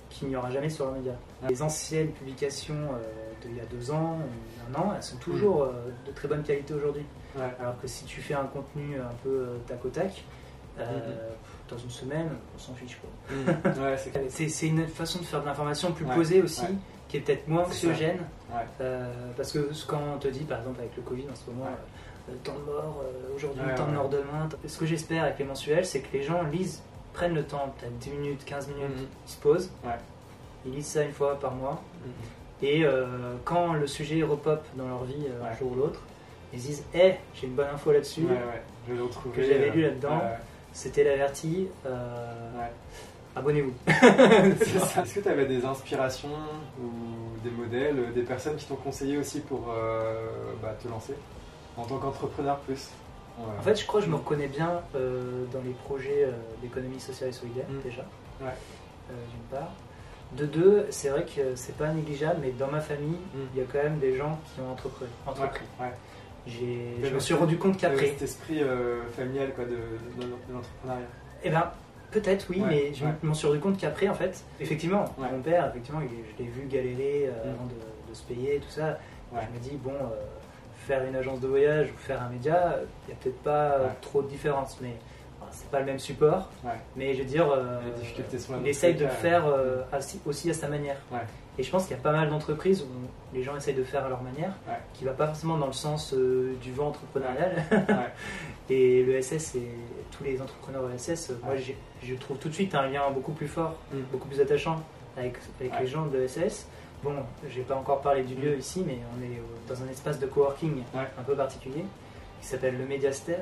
qu'il 0.09 0.27
n'y 0.27 0.35
aura 0.35 0.49
jamais 0.51 0.69
sur 0.69 0.87
le 0.87 0.93
média. 0.93 1.13
Les 1.47 1.61
anciennes 1.61 2.09
publications 2.11 2.73
euh, 2.75 3.47
d'il 3.47 3.55
y 3.55 3.61
a 3.61 3.65
deux 3.65 3.91
ans 3.91 4.17
un 4.69 4.75
an, 4.79 4.93
elles 4.95 5.03
sont 5.03 5.17
toujours 5.17 5.63
euh, 5.63 5.71
de 6.07 6.11
très 6.11 6.27
bonne 6.27 6.43
qualité 6.43 6.73
aujourd'hui. 6.73 7.05
Ouais. 7.37 7.43
Alors 7.61 7.79
que 7.79 7.87
si 7.87 8.03
tu 8.05 8.19
fais 8.19 8.33
un 8.33 8.43
contenu 8.45 8.99
un 8.99 9.13
peu 9.23 9.29
euh, 9.29 9.57
tac 9.67 9.85
au 9.85 9.89
tac, 9.89 10.23
Mhm. 10.77 10.85
Dans 11.71 11.77
une 11.77 11.89
semaine, 11.89 12.29
on 12.55 12.59
s'en 12.59 12.73
fiche. 12.73 12.97
quoi. 12.99 13.35
Mm. 13.35 13.79
Ouais, 13.81 14.39
c'est 14.49 14.67
une 14.67 14.85
façon 14.87 15.19
de 15.19 15.25
faire 15.25 15.41
de 15.41 15.45
l'information 15.45 15.91
plus 15.91 16.05
Ouais, 16.05 16.15
posée 16.15 16.41
aussi, 16.41 16.61
ouais. 16.63 16.67
qui 17.07 17.17
est 17.17 17.19
peut-être 17.21 17.47
moins 17.47 17.63
anxiogène. 17.63 18.19
Euh, 18.81 19.11
parce 19.37 19.51
que 19.53 19.69
quand 19.87 20.01
on 20.15 20.17
te 20.17 20.27
dit, 20.27 20.43
par 20.43 20.59
exemple, 20.59 20.79
avec 20.79 20.95
le 20.95 21.01
Covid 21.03 21.25
en 21.31 21.35
ce 21.35 21.49
moment, 21.49 21.67
euh, 22.29 22.33
temps 22.43 22.53
de 22.59 22.65
mort 22.71 23.01
euh, 23.03 23.35
aujourd'hui, 23.35 23.61
temps 23.75 23.85
de 23.85 23.89
ouais. 23.91 23.95
mort 23.95 24.09
demain, 24.09 24.49
ce 24.67 24.77
que 24.77 24.85
j'espère 24.85 25.23
avec 25.23 25.39
les 25.39 25.45
mensuels, 25.45 25.85
c'est 25.85 26.01
que 26.01 26.15
les 26.15 26.23
gens 26.23 26.43
lisent, 26.43 26.81
prennent 27.13 27.33
le 27.33 27.43
temps, 27.43 27.73
peut-être 27.79 27.97
10 27.99 28.09
minutes, 28.11 28.45
15 28.45 28.67
minutes, 28.67 28.97
Mhm. 28.97 29.05
ils 29.27 29.31
se 29.31 29.37
posent, 29.37 29.71
ils 30.65 30.71
lisent 30.73 30.85
ça 30.87 31.03
une 31.03 31.11
fois 31.13 31.39
par 31.39 31.53
mois, 31.53 31.81
Mm. 32.05 32.09
et 32.65 32.83
euh, 32.85 33.35
quand 33.45 33.73
le 33.73 33.87
sujet 33.87 34.21
repop 34.23 34.61
dans 34.75 34.87
leur 34.87 35.03
vie 35.05 35.25
euh, 35.27 35.43
un 35.51 35.55
jour 35.57 35.71
ou 35.71 35.75
l'autre, 35.75 35.99
ils 36.53 36.59
se 36.61 36.67
disent, 36.67 36.83
hé, 36.93 37.15
j'ai 37.33 37.47
une 37.47 37.53
bonne 37.55 37.69
info 37.73 37.91
là-dessus, 37.93 38.25
que 39.33 39.41
j'avais 39.43 39.69
lu 39.71 39.81
là-dedans. 39.83 40.21
C'était 40.73 41.03
l'averti. 41.03 41.67
euh, 41.85 42.59
ouais. 42.59 42.71
Abonnez-vous. 43.35 43.73
Est-ce 43.87 45.13
que 45.15 45.19
tu 45.21 45.27
avais 45.29 45.45
des 45.45 45.63
inspirations 45.65 46.29
ou 46.81 46.89
des 47.43 47.51
modèles, 47.51 47.97
euh, 47.99 48.11
des 48.11 48.23
personnes 48.23 48.55
qui 48.57 48.65
t'ont 48.65 48.75
conseillé 48.75 49.17
aussi 49.17 49.39
pour 49.39 49.67
euh, 49.71 50.27
bah, 50.61 50.75
te 50.81 50.87
lancer 50.87 51.13
en 51.77 51.85
tant 51.85 51.97
qu'entrepreneur 51.97 52.57
plus? 52.59 52.89
Ouais. 53.39 53.45
En 53.57 53.61
fait, 53.61 53.75
je 53.79 53.85
crois 53.87 54.01
que 54.01 54.05
je 54.05 54.11
me 54.11 54.17
reconnais 54.17 54.47
bien 54.47 54.81
euh, 54.95 55.45
dans 55.53 55.61
les 55.61 55.71
projets 55.85 56.25
euh, 56.25 56.31
d'économie 56.61 56.99
sociale 56.99 57.29
et 57.29 57.33
solidaire, 57.33 57.65
Mm. 57.69 57.81
déjà, 57.81 58.01
Ouais. 58.41 58.49
euh, 59.09 59.13
d'une 59.31 59.57
part. 59.57 59.71
De 60.33 60.45
deux, 60.45 60.85
c'est 60.89 61.09
vrai 61.09 61.25
que 61.25 61.55
c'est 61.55 61.75
pas 61.77 61.87
négligeable, 61.93 62.39
mais 62.41 62.51
dans 62.51 62.67
ma 62.67 62.81
famille, 62.81 63.17
Mm. 63.33 63.39
il 63.55 63.59
y 63.61 63.63
a 63.63 63.65
quand 63.71 63.81
même 63.83 63.99
des 63.99 64.15
gens 64.17 64.37
qui 64.53 64.59
ont 64.61 64.71
entrepris. 64.71 65.05
Ouais, 65.05 65.31
entrepris. 65.31 65.65
ouais. 65.79 65.93
Je 66.47 67.13
me 67.13 67.19
suis 67.19 67.33
rendu 67.33 67.57
compte 67.57 67.77
qu'après. 67.77 68.07
cet 68.07 68.21
esprit 68.23 68.61
euh, 68.63 69.01
familial 69.15 69.53
quoi, 69.53 69.65
de, 69.65 69.71
de- 69.71 70.25
de 70.25 70.53
l'entrepreneuriat. 70.53 71.05
Eh 71.43 71.49
ben, 71.49 71.71
peut-être 72.11 72.47
oui, 72.49 72.61
Ouais, 72.61 72.67
mais 72.67 72.93
je 72.93 73.05
ouais. 73.05 73.11
m'en 73.23 73.33
suis 73.33 73.47
rendu 73.47 73.59
compte 73.59 73.77
qu'après, 73.77 74.07
en 74.09 74.13
fait, 74.15 74.43
effectivement, 74.59 75.05
Ouais. 75.17 75.27
mon 75.31 75.41
père, 75.41 75.67
effectivement, 75.69 76.01
je 76.01 76.43
l'ai 76.43 76.49
vu 76.49 76.67
galérer 76.67 77.27
euh, 77.27 77.31
Mm. 77.45 77.49
avant 77.49 77.65
de, 77.65 78.09
de 78.09 78.13
se 78.15 78.23
payer, 78.23 78.59
tout 78.59 78.69
ça. 78.71 78.97
Je 79.33 79.37
me 79.57 79.63
dis, 79.63 79.77
bon, 79.77 79.93
euh, 79.93 80.15
faire 80.87 81.05
une 81.05 81.15
agence 81.15 81.39
de 81.39 81.47
voyage 81.47 81.89
ou 81.93 81.97
faire 81.97 82.21
un 82.21 82.29
média, 82.29 82.75
il 83.07 83.07
n'y 83.07 83.13
a 83.13 83.17
peut-être 83.23 83.41
pas 83.43 83.95
trop 84.01 84.21
de 84.21 84.27
différence, 84.27 84.77
mais 84.81 84.95
c'est 85.51 85.69
pas 85.69 85.79
le 85.79 85.85
même 85.85 85.99
support. 85.99 86.49
Ouais. 86.63 86.71
Mais 86.95 87.13
je 87.13 87.19
veux 87.19 87.27
dire, 87.27 87.49
euh, 87.51 87.79
il 88.61 88.67
essaye 88.67 88.95
de 88.95 89.07
faire 89.07 89.45
euh, 89.47 89.83
aussi, 90.25 90.49
à 90.49 90.53
sa 90.53 90.67
manière. 90.67 90.97
Ouais. 91.11 91.19
Et 91.59 91.63
je 91.63 91.69
pense 91.69 91.83
qu'il 91.85 91.95
y 91.95 91.99
a 91.99 92.01
pas 92.01 92.13
mal 92.13 92.29
d'entreprises 92.29 92.81
où 92.83 93.35
les 93.35 93.43
gens 93.43 93.55
essayent 93.57 93.73
de 93.75 93.83
faire 93.83 94.05
à 94.05 94.09
leur 94.09 94.21
manière, 94.23 94.53
Ouais. 94.67 94.75
qui 94.93 95.03
va 95.03 95.11
pas 95.11 95.27
forcément 95.27 95.57
dans 95.57 95.67
le 95.67 95.73
sens 95.73 96.13
euh, 96.13 96.55
du 96.61 96.71
vent 96.71 96.87
entrepreneurial. 96.87 97.63
Et 98.69 99.03
le 99.03 99.21
SS 99.21 99.55
et 99.55 99.67
tous 100.11 100.23
les 100.23 100.41
entrepreneurs 100.41 100.83
ESS, 100.95 101.31
euh, 101.31 101.33
moi 101.43 101.55
je 102.01 102.13
trouve 102.15 102.37
tout 102.37 102.47
de 102.47 102.53
suite 102.53 102.73
un 102.73 102.87
lien 102.87 103.01
beaucoup 103.11 103.33
plus 103.33 103.47
fort, 103.47 103.75
Mm. 103.93 103.97
beaucoup 104.11 104.27
plus 104.29 104.39
attachant 104.39 104.81
avec, 105.17 105.35
les 105.59 105.87
gens 105.87 106.05
de 106.05 106.17
l'ESS. 106.17 106.67
Bon, 107.03 107.15
j'ai 107.49 107.63
pas 107.63 107.75
encore 107.75 108.01
parlé 108.01 108.23
du 108.23 108.35
lieu 108.35 108.57
ici, 108.57 108.83
mais 108.87 108.99
on 109.17 109.21
est 109.23 109.41
dans 109.67 109.83
un 109.83 109.89
espace 109.89 110.19
de 110.19 110.27
coworking 110.27 110.83
un 110.95 111.23
peu 111.23 111.35
particulier 111.35 111.83
qui 112.39 112.47
s'appelle 112.47 112.77
le 112.77 112.85
Mediaster. 112.85 113.35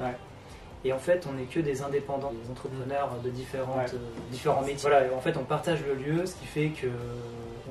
Et 0.86 0.94
en 0.94 1.00
fait, 1.00 1.28
on 1.30 1.34
n'est 1.34 1.44
que 1.46 1.60
des 1.60 1.82
indépendants, 1.82 2.32
des 2.32 2.50
entrepreneurs 2.50 3.10
de 3.24 3.30
différentes, 3.30 3.76
Ouais. 3.78 3.94
euh, 3.96 4.32
différents 4.32 4.62
métiers. 4.62 4.78
Voilà, 4.90 5.06
et 5.08 5.10
en 5.14 5.20
fait, 5.20 5.36
on 5.38 5.44
partage 5.44 5.80
le 5.86 5.94
lieu, 5.96 6.26
ce 6.26 6.36
qui 6.36 6.46
fait 6.46 6.70
que 6.70 6.88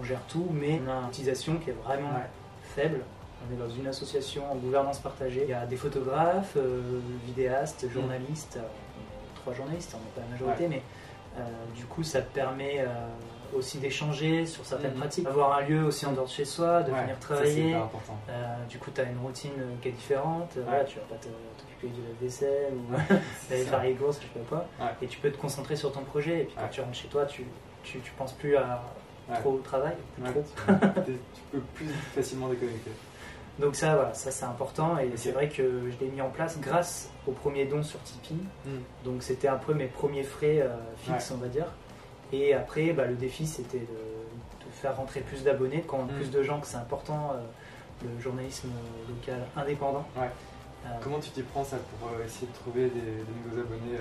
on 0.00 0.04
gère 0.04 0.20
tout, 0.28 0.46
mais 0.52 0.78
on 0.86 0.90
a 0.90 0.94
une 1.02 1.08
utilisation 1.08 1.56
qui 1.56 1.70
est 1.70 1.76
vraiment 1.84 2.10
Ouais. 2.10 2.28
faible. 2.74 3.00
On 3.48 3.54
est 3.54 3.58
dans 3.58 3.72
une 3.74 3.86
association 3.86 4.42
en 4.52 4.56
gouvernance 4.56 4.98
partagée. 4.98 5.42
Il 5.44 5.50
y 5.50 5.54
a 5.54 5.64
des 5.64 5.76
photographes, 5.76 6.54
euh, 6.56 7.00
vidéastes, 7.24 7.88
journalistes. 7.90 8.56
Euh, 8.58 8.66
on 8.66 9.00
est 9.00 9.40
trois 9.40 9.54
journalistes, 9.54 9.94
on 9.94 9.98
n'est 10.04 10.10
pas 10.14 10.20
la 10.20 10.32
majorité, 10.32 10.68
mais 10.68 10.82
euh, 11.38 11.40
du 11.74 11.84
coup, 11.84 12.02
ça 12.02 12.20
permet 12.20 12.84
aussi 13.56 13.78
d'échanger 13.78 14.46
sur 14.46 14.64
certaines 14.64 14.92
Mhm. 14.92 14.98
pratiques. 15.00 15.26
Avoir 15.26 15.58
un 15.58 15.62
lieu 15.62 15.84
aussi 15.84 16.06
en 16.06 16.12
dehors 16.12 16.26
de 16.26 16.30
chez 16.30 16.44
soi, 16.44 16.82
de 16.82 16.90
Ouais, 16.92 17.00
venir 17.02 17.14
ça, 17.14 17.20
c'est 17.20 17.34
travailler. 17.34 17.68
hyper 17.70 17.82
important. 17.82 18.16
Euh, 18.28 18.64
du 18.68 18.78
coup, 18.78 18.90
tu 18.94 19.00
as 19.00 19.04
une 19.04 19.18
routine 19.18 19.50
euh, 19.58 19.74
qui 19.82 19.88
est 19.88 19.92
différente. 19.92 20.50
Euh, 20.56 20.62
Voilà, 20.66 20.84
tu 20.84 20.98
vas 20.98 21.04
pas 21.06 21.14
t'occuper 21.16 21.88
du 21.88 22.00
lave-vaisselle 22.02 22.72
ou 22.74 22.92
d'aller 23.50 23.64
ça. 23.64 23.70
faire 23.70 23.82
les 23.82 23.94
courses, 23.94 24.18
je 24.20 24.22
sais 24.22 24.28
pas 24.44 24.56
quoi. 24.56 24.66
Ouais. 24.86 24.92
Et 25.02 25.06
tu 25.06 25.18
peux 25.18 25.30
te 25.30 25.38
concentrer 25.38 25.76
sur 25.76 25.92
ton 25.92 26.00
projet. 26.02 26.40
Et 26.42 26.44
puis 26.44 26.54
quand 26.56 26.62
Ouais. 26.62 26.68
tu 26.70 26.80
rentres 26.80 26.94
chez 26.94 27.08
toi, 27.08 27.24
tu, 27.26 27.44
tu, 27.82 27.98
tu 28.00 28.10
penses 28.12 28.32
plus 28.32 28.56
à 28.56 28.82
Ouais. 29.30 29.36
trop 29.40 29.50
au 29.52 29.58
travail, 29.58 29.92
Ouais, 30.22 30.30
trop. 30.30 30.42
tu, 31.04 31.12
peux 31.52 31.60
plus 31.74 31.86
facilement 32.14 32.48
déconnecter. 32.48 32.90
Donc 33.58 33.74
ça, 33.76 33.94
voilà, 33.94 34.14
ça 34.14 34.30
c'est 34.30 34.44
important. 34.46 34.96
Et 34.98 35.10
c'est 35.16 35.32
vrai 35.32 35.48
que 35.48 35.90
je 35.90 36.02
l'ai 36.04 36.10
mis 36.10 36.22
en 36.22 36.30
place 36.30 36.58
grâce 36.60 37.10
au 37.26 37.32
premier 37.32 37.66
don 37.66 37.82
sur 37.82 38.00
Tipeee. 38.04 38.36
Mm. 38.64 38.70
Donc 39.04 39.22
c'était 39.22 39.48
un 39.48 39.56
peu 39.56 39.74
mes 39.74 39.86
premiers 39.86 40.22
frais 40.22 40.60
euh, 40.62 40.68
fixes, 40.98 41.30
on 41.32 41.36
va 41.38 41.48
dire. 41.48 41.66
Et 42.32 42.52
après, 42.54 42.92
bah, 42.92 43.06
le 43.06 43.14
défi, 43.14 43.46
c'était 43.46 43.78
de, 43.78 43.84
de 43.84 44.70
faire 44.72 44.96
rentrer 44.96 45.20
plus 45.20 45.42
d'abonnés, 45.44 45.78
de 45.78 45.86
convaincre 45.86 46.12
Mm. 46.12 46.16
plus 46.16 46.30
de 46.30 46.42
gens 46.42 46.60
que 46.60 46.66
c'est 46.66 46.76
important, 46.76 47.32
euh, 47.34 47.40
le 48.14 48.20
journalisme 48.20 48.68
local 49.08 49.40
indépendant. 49.56 50.06
Ouais. 50.16 50.28
Euh, 50.86 50.88
Comment 51.02 51.18
tu 51.18 51.30
t'y 51.30 51.42
prends 51.42 51.64
ça 51.64 51.76
pour 51.98 52.08
euh, 52.10 52.24
essayer 52.24 52.46
de 52.46 52.52
trouver 52.54 52.82
des, 52.82 53.00
des 53.00 53.34
nouveaux 53.46 53.60
abonnés 53.60 53.98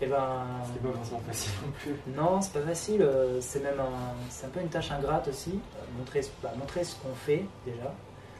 et 0.00 0.06
ben, 0.06 0.44
Ce 0.64 0.68
qui 0.78 0.84
n'est 0.84 0.90
pas 0.90 0.96
forcément 0.98 1.20
facile 1.20 1.52
non 1.64 1.72
plus. 1.72 2.12
non, 2.16 2.40
c'est 2.40 2.52
pas 2.52 2.66
facile. 2.66 3.08
C'est 3.40 3.62
même 3.62 3.78
un, 3.78 4.14
c'est 4.28 4.46
un 4.46 4.48
peu 4.50 4.60
une 4.60 4.68
tâche 4.68 4.90
ingrate 4.90 5.28
aussi. 5.28 5.58
Montrer, 5.98 6.20
bah, 6.42 6.52
montrer 6.58 6.82
ce 6.84 6.96
qu'on 6.96 7.14
fait 7.14 7.44
déjà, 7.64 7.92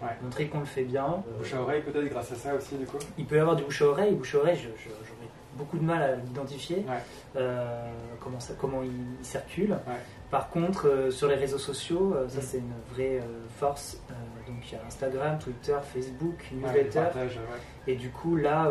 Ouais. 0.02 0.08
montrer 0.22 0.48
qu'on 0.48 0.58
le 0.58 0.64
fait 0.66 0.82
bien. 0.82 1.22
Bouche 1.38 1.54
à 1.54 1.60
oreille 1.62 1.80
peut-être 1.82 2.08
grâce 2.10 2.30
à 2.32 2.34
ça 2.34 2.54
aussi 2.54 2.74
du 2.74 2.84
coup 2.84 2.98
Il 3.16 3.24
peut 3.26 3.36
y 3.36 3.38
avoir 3.38 3.54
du 3.56 3.62
bouche 3.62 3.80
à 3.82 3.86
oreille. 3.86 4.12
Bouche 4.14 4.34
à 4.34 4.38
oreille, 4.38 4.56
je- 4.56 4.68
je- 4.82 4.88
j'aurais 4.88 5.13
beaucoup 5.56 5.78
de 5.78 5.84
mal 5.84 6.02
à 6.02 6.16
l'identifier. 6.16 6.84
Ouais. 6.88 6.98
Euh, 7.36 7.90
comment, 8.20 8.40
ça, 8.40 8.54
comment 8.60 8.82
il, 8.82 8.90
il 9.20 9.24
circule. 9.24 9.72
Ouais. 9.72 9.94
Par 10.30 10.50
contre, 10.50 10.88
euh, 10.88 11.10
sur 11.10 11.28
les 11.28 11.34
réseaux 11.36 11.58
sociaux, 11.58 12.14
euh, 12.16 12.28
ça 12.28 12.38
Mm. 12.38 12.42
c'est 12.42 12.58
une 12.58 12.72
vraie 12.94 13.20
force. 13.58 13.98
Donc 14.46 14.56
il 14.70 14.74
y 14.74 14.76
a 14.78 14.84
Instagram, 14.86 15.38
Twitter, 15.38 15.76
Facebook, 15.92 16.36
Ouais, 16.52 16.58
newsletter. 16.58 17.00
partage. 17.00 17.38
Et 17.86 17.94
du 17.96 18.10
coup, 18.10 18.36
là, 18.36 18.70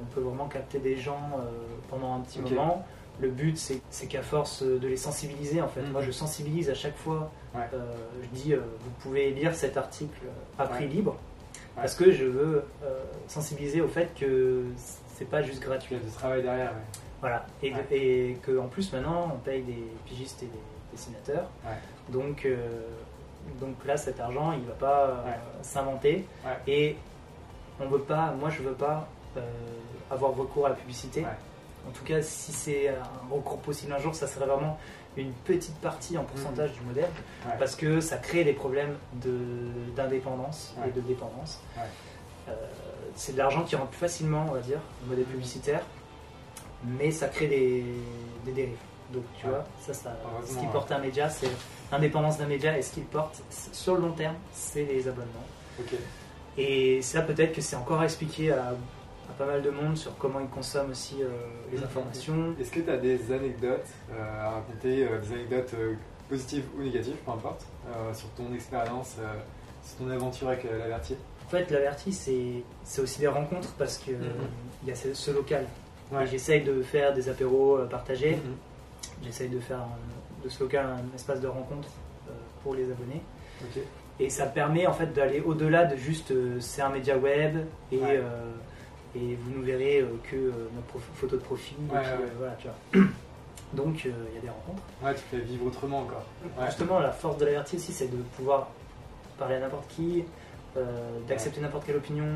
on 0.00 0.04
peut 0.14 0.20
vraiment 0.20 0.48
capter 0.48 0.78
des 0.78 0.96
gens 0.96 1.30
pendant 1.88 2.14
un 2.14 2.20
petit 2.20 2.40
moment. 2.40 2.84
Le 3.20 3.30
but, 3.30 3.56
c'est 3.90 4.06
qu'à 4.06 4.22
force 4.22 4.62
de 4.62 4.86
les 4.88 4.96
sensibiliser, 4.98 5.62
en 5.62 5.68
fait, 5.68 5.80
Mhm. 5.82 5.92
moi 5.92 6.02
je 6.02 6.10
sensibilise 6.10 6.68
à 6.68 6.74
chaque 6.74 6.96
fois. 6.96 7.30
Je 7.54 8.26
dis, 8.32 8.54
vous 8.54 8.90
pouvez 9.00 9.30
lire 9.30 9.54
cet 9.54 9.76
article 9.78 10.20
à 10.58 10.66
prix 10.66 10.88
libre, 10.88 11.16
parce 11.76 11.94
que 11.94 12.10
je 12.12 12.24
veux 12.26 12.64
sensibiliser 13.28 13.80
au 13.80 13.88
fait 13.88 14.12
que 14.18 14.62
c'est 15.14 15.24
pas 15.28 15.42
juste 15.42 15.60
Tu 15.60 15.66
gratuit. 15.66 15.96
as 15.96 15.98
du 15.98 16.10
travail 16.10 16.42
derrière. 16.42 16.70
Ouais. 16.72 17.00
Voilà. 17.20 17.46
Et, 17.62 17.72
Ouais. 17.72 17.86
et 17.90 18.36
plus, 18.68 18.92
maintenant, 18.92 19.30
on 19.34 19.38
paye 19.38 19.62
des 19.62 19.84
pigistes 20.04 20.42
et 20.42 20.46
des 20.46 20.58
dessinateurs. 20.92 21.48
Ouais. 21.64 21.72
Donc, 22.10 22.44
euh, 22.44 22.56
donc 23.60 23.76
là, 23.86 23.96
cet 23.96 24.20
argent, 24.20 24.52
il 24.52 24.64
va 24.64 24.74
pas 24.74 25.04
euh, 25.06 25.32
s'inventer. 25.62 26.26
Et 26.66 26.96
on 27.80 27.86
veut 27.88 28.00
pas, 28.00 28.32
moi 28.32 28.50
je 28.50 28.62
veux 28.62 28.74
pas 28.74 29.08
euh, 29.36 29.40
avoir 30.10 30.34
recours 30.36 30.66
à 30.66 30.68
la 30.70 30.74
publicité. 30.74 31.24
En 31.86 31.90
tout 31.90 32.04
cas, 32.04 32.22
si 32.22 32.52
c'est 32.52 32.88
un 32.88 32.94
recours 33.34 33.58
possible 33.58 33.92
un 33.92 33.98
jour, 33.98 34.14
ça 34.14 34.26
serait 34.26 34.46
vraiment 34.46 34.78
une 35.16 35.32
petite 35.32 35.76
partie 35.80 36.16
en 36.18 36.24
pourcentage 36.24 36.72
du 36.72 36.80
modèle, 36.80 37.04
Mhm. 37.44 37.50
Ouais. 37.52 37.56
parce 37.58 37.76
que 37.76 38.00
ça 38.00 38.16
crée 38.16 38.42
des 38.44 38.52
problèmes 38.52 38.96
de- 39.14 39.92
d'indépendance 39.96 40.74
Ouais. 40.78 40.88
et 40.88 40.92
de 40.92 41.00
dépendance. 41.00 41.60
Ouais. 41.76 41.82
Euh, 42.48 42.52
c'est 43.14 43.32
de 43.32 43.38
l'argent 43.38 43.62
qui 43.62 43.76
rentre 43.76 43.90
plus 43.90 43.98
facilement, 44.00 44.46
on 44.48 44.54
va 44.54 44.60
dire, 44.60 44.80
le 45.04 45.10
modèle 45.10 45.24
publicitaire, 45.26 45.82
mais 46.84 47.10
ça 47.10 47.28
crée 47.28 47.46
des, 47.48 47.84
des 48.44 48.52
dérives. 48.52 48.76
Donc 49.12 49.22
tu 49.38 49.46
Ouais. 49.46 49.52
vois, 49.52 49.64
ça, 49.80 49.94
ça 49.94 50.16
ce 50.46 50.56
qui 50.58 50.66
porte 50.66 50.90
un 50.90 50.98
média, 50.98 51.28
c'est 51.30 51.50
l'indépendance 51.92 52.38
d'un 52.38 52.46
média, 52.46 52.76
et 52.76 52.82
ce 52.82 52.92
qu'il 52.94 53.04
porte 53.04 53.42
sur 53.72 53.94
le 53.94 54.00
long 54.00 54.12
terme, 54.12 54.34
c'est 54.52 54.84
les 54.84 55.06
abonnements. 55.06 55.46
Ok. 55.78 55.94
Et 56.56 57.02
ça, 57.02 57.22
peut-être 57.22 57.52
que 57.52 57.60
c'est 57.60 57.76
encore 57.76 58.00
à 58.00 58.04
expliquer 58.04 58.52
à, 58.52 58.68
à 58.70 59.32
pas 59.38 59.46
mal 59.46 59.62
de 59.62 59.70
monde 59.70 59.96
sur 59.96 60.16
comment 60.18 60.40
ils 60.40 60.48
consomment 60.48 60.90
aussi 60.90 61.16
euh, 61.22 61.28
les 61.72 61.82
informations. 61.82 62.54
Est-ce 62.60 62.70
que 62.70 62.80
tu 62.80 62.90
as 62.90 62.96
des 62.96 63.32
anecdotes 63.32 63.86
euh, 64.12 64.40
à 64.46 64.50
raconter, 64.50 65.04
euh, 65.06 65.18
des 65.20 65.32
anecdotes 65.32 65.74
positives 66.28 66.64
ou 66.78 66.82
négatives, 66.82 67.16
peu 67.24 67.30
importe, 67.32 67.66
sur 68.14 68.28
ton 68.30 68.52
expérience, 68.54 69.16
sur 69.84 69.98
ton 69.98 70.10
aventure 70.10 70.48
avec 70.48 70.64
l'averti 70.64 71.14
En 71.14 71.33
fait, 71.58 71.70
l'averti, 71.70 72.12
c'est 72.12 72.62
c'est 72.84 73.00
aussi 73.02 73.20
des 73.20 73.28
rencontres 73.28 73.72
parce 73.78 73.98
que 73.98 74.10
Mhm. 74.12 74.88
y 74.88 74.90
a 74.90 74.94
ce, 74.94 75.14
ce 75.14 75.30
local. 75.30 75.66
Ouais. 76.12 76.26
J'essaye 76.26 76.62
de 76.62 76.82
faire 76.82 77.14
des 77.14 77.28
apéros 77.28 77.78
euh, 77.78 77.86
partagés. 77.86 78.36
Mhm. 78.36 78.54
J'essaye 79.24 79.48
de 79.48 79.60
faire 79.60 79.78
un- 79.78 80.44
de 80.44 80.48
ce 80.48 80.62
local 80.62 80.86
un 80.86 81.14
espace 81.14 81.40
de 81.40 81.46
rencontre 81.48 81.88
euh, 82.28 82.32
pour 82.62 82.74
les 82.74 82.84
abonnés. 82.84 83.22
Et 84.20 84.30
ça 84.30 84.46
permet 84.46 84.86
en 84.86 84.92
fait 84.92 85.12
d'aller 85.12 85.40
au-delà 85.40 85.84
de 85.86 85.96
juste 85.96 86.30
euh, 86.30 86.60
c'est 86.60 86.82
un 86.82 86.90
média 86.90 87.16
web 87.16 87.56
et, 87.90 87.98
Ouais. 87.98 88.16
euh, 88.18 88.52
et 89.16 89.36
vous 89.36 89.58
ne 89.58 89.64
verrez 89.64 90.00
euh, 90.00 90.08
que 90.30 90.36
euh, 90.36 90.50
notre 90.76 90.98
photo 91.14 91.36
de 91.36 91.40
profil. 91.42 91.76
et 91.88 91.92
Ouais, 91.94 92.00
puis, 92.00 92.10
ouais. 92.10 92.28
euh, 92.30 92.34
voilà, 92.38 92.56
tu 92.58 92.66
vois. 92.68 93.06
Donc 93.72 94.02
euh, 94.06 94.10
il 94.30 94.34
y 94.36 94.38
a 94.38 94.42
des 94.42 94.48
rencontres. 94.50 94.82
Ouais, 95.02 95.14
tu 95.14 95.20
fais 95.30 95.38
vivre 95.42 95.66
autrement 95.66 96.00
encore. 96.00 96.24
Justement, 96.66 97.00
la 97.00 97.10
force 97.10 97.38
de 97.38 97.44
l'averti 97.46 97.76
aussi, 97.76 97.92
c'est 97.92 98.06
de 98.08 98.18
pouvoir 98.36 98.68
parler 99.38 99.56
à 99.56 99.60
n'importe 99.60 99.88
qui, 99.88 100.20
euh, 100.20 100.22
d'accepter 101.28 101.60
n'importe 101.60 101.86
quelle 101.86 101.96
opinion, 101.96 102.26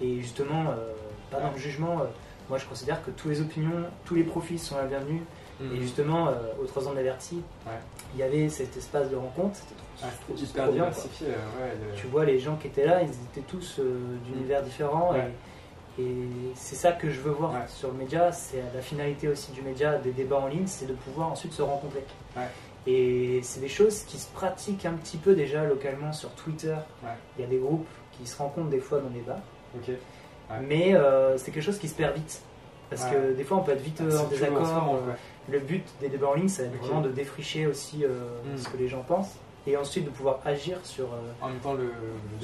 et 0.00 0.20
justement, 0.20 0.66
euh, 0.70 0.92
pas 1.30 1.40
dans 1.40 1.50
le 1.50 1.58
jugement. 1.58 2.00
euh, 2.00 2.04
moi, 2.48 2.58
je 2.58 2.66
considère 2.66 3.02
que 3.04 3.10
tous 3.12 3.28
les 3.28 3.40
opinions, 3.40 3.84
tous 4.04 4.14
les 4.16 4.24
profils 4.24 4.58
sont 4.58 4.76
la 4.76 4.84
bienvenue. 4.84 5.22
Mhm. 5.60 5.76
Et 5.76 5.80
justement, 5.80 6.28
euh, 6.28 6.32
aux 6.60 6.66
trois 6.66 6.88
ans 6.88 6.92
d'averti, 6.92 7.36
Ouais. 7.66 7.72
il 8.14 8.20
y 8.20 8.22
avait 8.24 8.48
cet 8.48 8.76
espace 8.76 9.08
de 9.10 9.16
rencontre. 9.16 9.54
C'était 9.54 10.10
trop, 10.26 10.34
hyper 10.36 10.64
bien, 10.66 10.72
diversifié. 10.74 11.28
euh, 11.28 11.30
ouais, 11.64 11.72
Tu 11.96 12.08
vois, 12.08 12.24
les 12.24 12.38
gens 12.40 12.56
qui 12.56 12.66
étaient 12.66 12.84
là, 12.84 13.00
ils 13.02 13.10
étaient 13.10 13.46
tous 13.46 13.78
euh, 13.78 14.16
d'univers 14.26 14.62
différents. 14.62 15.12
Ouais. 15.12 15.30
Et, 15.98 16.02
et 16.02 16.52
c'est 16.56 16.74
ça 16.74 16.92
que 16.92 17.10
je 17.10 17.20
veux 17.20 17.30
voir 17.30 17.52
Ouais. 17.52 17.60
sur 17.68 17.88
le 17.92 17.94
média. 17.94 18.32
C'est 18.32 18.62
la 18.74 18.80
finalité 18.82 19.28
aussi 19.28 19.52
du 19.52 19.62
média, 19.62 19.98
des 19.98 20.10
débats 20.10 20.38
en 20.40 20.48
ligne, 20.48 20.66
c'est 20.66 20.86
de 20.86 20.94
pouvoir 20.94 21.30
ensuite 21.30 21.52
se 21.52 21.62
rencontrer. 21.62 22.04
Ouais. 22.36 22.48
Et 22.86 23.40
c'est 23.42 23.60
des 23.60 23.68
choses 23.68 24.00
qui 24.04 24.18
se 24.18 24.28
pratiquent 24.32 24.86
un 24.86 24.94
petit 24.94 25.16
peu 25.16 25.34
déjà 25.34 25.64
localement 25.64 26.12
sur 26.12 26.30
Twitter. 26.30 26.74
Ouais. 27.04 27.10
Il 27.38 27.42
y 27.42 27.44
a 27.44 27.48
des 27.48 27.58
groupes 27.58 27.86
qui 28.12 28.26
se 28.26 28.36
rencontrent 28.36 28.70
des 28.70 28.80
fois 28.80 28.98
dans 29.00 29.10
des 29.10 29.20
bars. 29.20 29.36
Ouais. 29.74 29.96
mais 30.68 30.94
euh, 30.94 31.38
c'est 31.38 31.50
quelque 31.50 31.62
chose 31.64 31.78
qui 31.78 31.88
se 31.88 31.94
perd 31.94 32.14
vite. 32.14 32.42
Parce 32.90 33.04
que 33.06 33.32
des 33.32 33.44
fois, 33.44 33.56
on 33.56 33.62
peut 33.62 33.72
être 33.72 33.80
vite 33.80 34.00
euh, 34.02 34.10
C'est 34.10 34.18
en 34.18 34.26
désaccord. 34.26 34.94
euh. 35.08 35.12
Le 35.50 35.58
but 35.60 35.82
des 36.00 36.08
débats 36.10 36.28
en 36.28 36.34
ligne, 36.34 36.48
c'est 36.48 36.66
Ok. 36.66 36.80
vraiment 36.82 37.00
de 37.00 37.08
défricher 37.08 37.66
aussi 37.66 38.04
euh, 38.04 38.08
Mm. 38.52 38.58
ce 38.58 38.68
que 38.68 38.76
les 38.76 38.86
gens 38.88 39.00
pensent 39.02 39.36
et 39.66 39.76
ensuite 39.78 40.04
de 40.04 40.10
pouvoir 40.10 40.40
agir 40.44 40.76
sur. 40.82 41.04
euh, 41.06 41.16
En 41.40 41.48
même 41.48 41.58
temps, 41.60 41.72
le, 41.72 41.84
le 41.84 41.90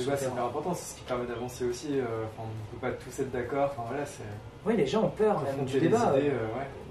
débat 0.05 0.17
c'est 0.17 0.27
hyper 0.29 0.45
important, 0.47 0.73
c'est 0.73 0.93
ce 0.95 0.99
qui 0.99 1.05
permet 1.05 1.27
d'avancer 1.27 1.65
aussi. 1.67 1.99
euh, 2.01 2.05
on 2.39 2.45
ne 2.45 2.81
peut 2.81 2.81
pas 2.81 2.93
tous 2.93 3.21
être 3.21 3.31
d'accord. 3.31 3.73
Enfin 3.77 3.89
voilà, 3.89 4.05
Oui, 4.65 4.77
les 4.77 4.87
gens 4.87 5.03
ont 5.03 5.11
peur 5.11 5.43
même 5.43 5.67
du 5.67 5.81
débat. 5.81 6.15
idées, 6.17 6.31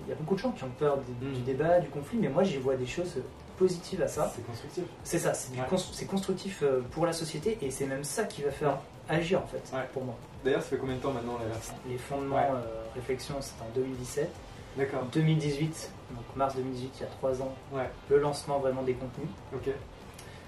y 0.09 0.11
a 0.11 0.15
beaucoup 0.15 0.35
de 0.35 0.39
gens 0.39 0.51
qui 0.51 0.63
ont 0.63 0.71
peur 0.77 0.97
du, 0.97 1.25
Mm. 1.27 1.33
du 1.33 1.41
débat, 1.41 1.79
du 1.79 1.89
conflit, 1.89 2.17
mais 2.19 2.29
moi 2.29 2.43
j'y 2.43 2.57
vois 2.57 2.75
des 2.75 2.85
choses 2.85 3.15
positives 3.57 4.01
à 4.01 4.07
ça. 4.07 4.31
c'est 4.35 4.45
constructif. 4.45 4.83
C'est 5.03 5.19
ça, 5.19 5.33
c'est 5.33 5.51
Ouais. 5.59 6.05
constructif 6.07 6.61
euh, 6.63 6.81
pour 6.91 7.05
la 7.05 7.13
société 7.13 7.57
et 7.61 7.71
c'est 7.71 7.87
même 7.87 8.03
ça 8.03 8.23
qui 8.25 8.43
va 8.43 8.51
faire 8.51 8.77
agir 9.09 9.41
en 9.41 9.47
fait, 9.47 9.63
Ouais. 9.75 9.83
pour 9.93 10.03
moi. 10.03 10.15
D'ailleurs, 10.43 10.61
ça 10.61 10.69
fait 10.69 10.77
combien 10.77 10.95
de 10.95 11.01
temps 11.01 11.11
maintenant 11.11 11.37
la 11.39 11.45
version 11.47 11.73
Les 11.87 11.97
fondements 11.97 12.35
Ouais. 12.35 12.43
euh, 12.55 12.83
réflexion, 12.95 13.35
c'était 13.41 13.63
en 13.63 13.73
2017. 13.75 14.29
D'accord. 14.77 15.01
En 15.01 15.05
2018, 15.05 15.91
donc 16.11 16.23
mars 16.35 16.55
2018, 16.55 16.91
il 16.97 17.01
y 17.01 17.03
a 17.05 17.09
trois 17.09 17.41
ans, 17.41 17.51
Ouais. 17.73 17.89
le 18.09 18.19
lancement 18.19 18.59
vraiment 18.59 18.83
des 18.83 18.93
contenus. 18.93 19.27
Ok. 19.55 19.69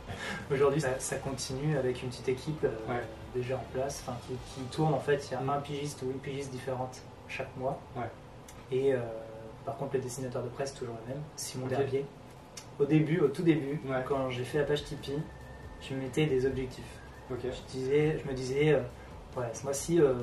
Aujourd'hui, 0.51 0.81
ça, 0.81 0.89
ça 0.99 1.15
continue 1.17 1.77
avec 1.77 2.01
une 2.03 2.09
petite 2.09 2.29
équipe 2.29 2.63
euh, 2.63 2.91
Ouais. 2.91 3.01
déjà 3.35 3.55
en 3.55 3.63
place, 3.73 4.03
qui 4.55 4.61
tourne 4.71 4.93
en 4.93 4.99
fait. 4.99 5.27
Il 5.29 5.33
y 5.33 5.35
a 5.35 5.41
Mm. 5.41 5.49
un 5.49 5.59
pigiste 5.59 6.01
ou 6.03 6.11
une 6.11 6.19
pigiste 6.19 6.51
différente 6.51 7.01
chaque 7.27 7.55
mois. 7.57 7.79
Ouais. 7.95 8.09
Et 8.71 8.93
euh, 8.93 8.99
par 9.65 9.77
contre, 9.77 9.95
le 9.95 9.99
dessinateur 10.01 10.43
de 10.43 10.49
presse 10.49 10.73
toujours 10.73 10.95
le 11.07 11.13
même, 11.13 11.21
Simon 11.35 11.65
Ok. 11.65 11.69
Derbier. 11.71 12.05
Au 12.79 12.85
début, 12.85 13.19
au 13.19 13.27
tout 13.27 13.43
début, 13.43 13.79
Ouais. 13.85 14.03
quand 14.07 14.29
j'ai 14.29 14.43
fait 14.43 14.57
la 14.59 14.63
page 14.63 14.83
Tipeee, 14.83 15.21
je 15.81 15.93
me 15.93 16.01
mettais 16.01 16.25
des 16.25 16.45
objectifs. 16.45 16.83
Je, 17.29 17.35
disais, 17.71 18.17
je 18.23 18.27
me 18.27 18.33
disais, 18.33 18.73
euh, 18.73 18.79
ouais, 19.37 19.45
ce 19.53 19.63
mois-ci, 19.63 19.99
euh, 20.01 20.13